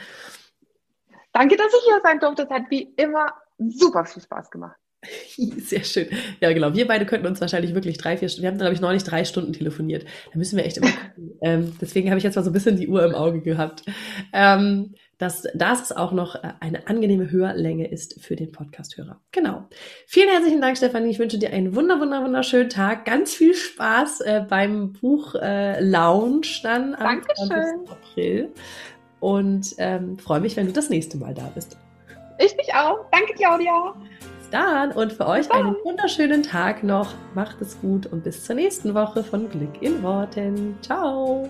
[1.34, 2.44] Danke, dass ich hier sein durfte.
[2.44, 4.78] Es hat wie immer super viel Spaß gemacht.
[5.58, 6.08] Sehr schön.
[6.40, 6.74] Ja, genau.
[6.74, 9.26] Wir beide könnten uns wahrscheinlich wirklich drei, vier Stunden, wir haben, glaube ich, neulich drei
[9.26, 10.06] Stunden telefoniert.
[10.32, 11.38] Da müssen wir echt immer gucken.
[11.42, 13.84] ähm, deswegen habe ich jetzt mal so ein bisschen die Uhr im Auge gehabt.
[14.34, 19.20] Ähm, dass das auch noch äh, eine angenehme Hörlänge ist für den Podcast-Hörer.
[19.32, 19.68] Genau.
[20.06, 21.10] Vielen herzlichen Dank, Stefanie.
[21.10, 23.06] Ich wünsche dir einen wunder, wunder, wunderschönen Tag.
[23.06, 27.48] Ganz viel Spaß äh, beim Buch äh, dann am Dankeschön.
[27.48, 27.92] 20.
[27.92, 28.50] April.
[29.20, 31.78] Und ähm, freue mich, wenn du das nächste Mal da bist.
[32.40, 33.06] Ich mich auch.
[33.12, 33.96] Danke, Claudia.
[34.38, 37.14] Bis dann und für euch einen wunderschönen Tag noch.
[37.34, 40.78] Macht es gut und bis zur nächsten Woche von Glück in Worten.
[40.82, 41.50] Ciao.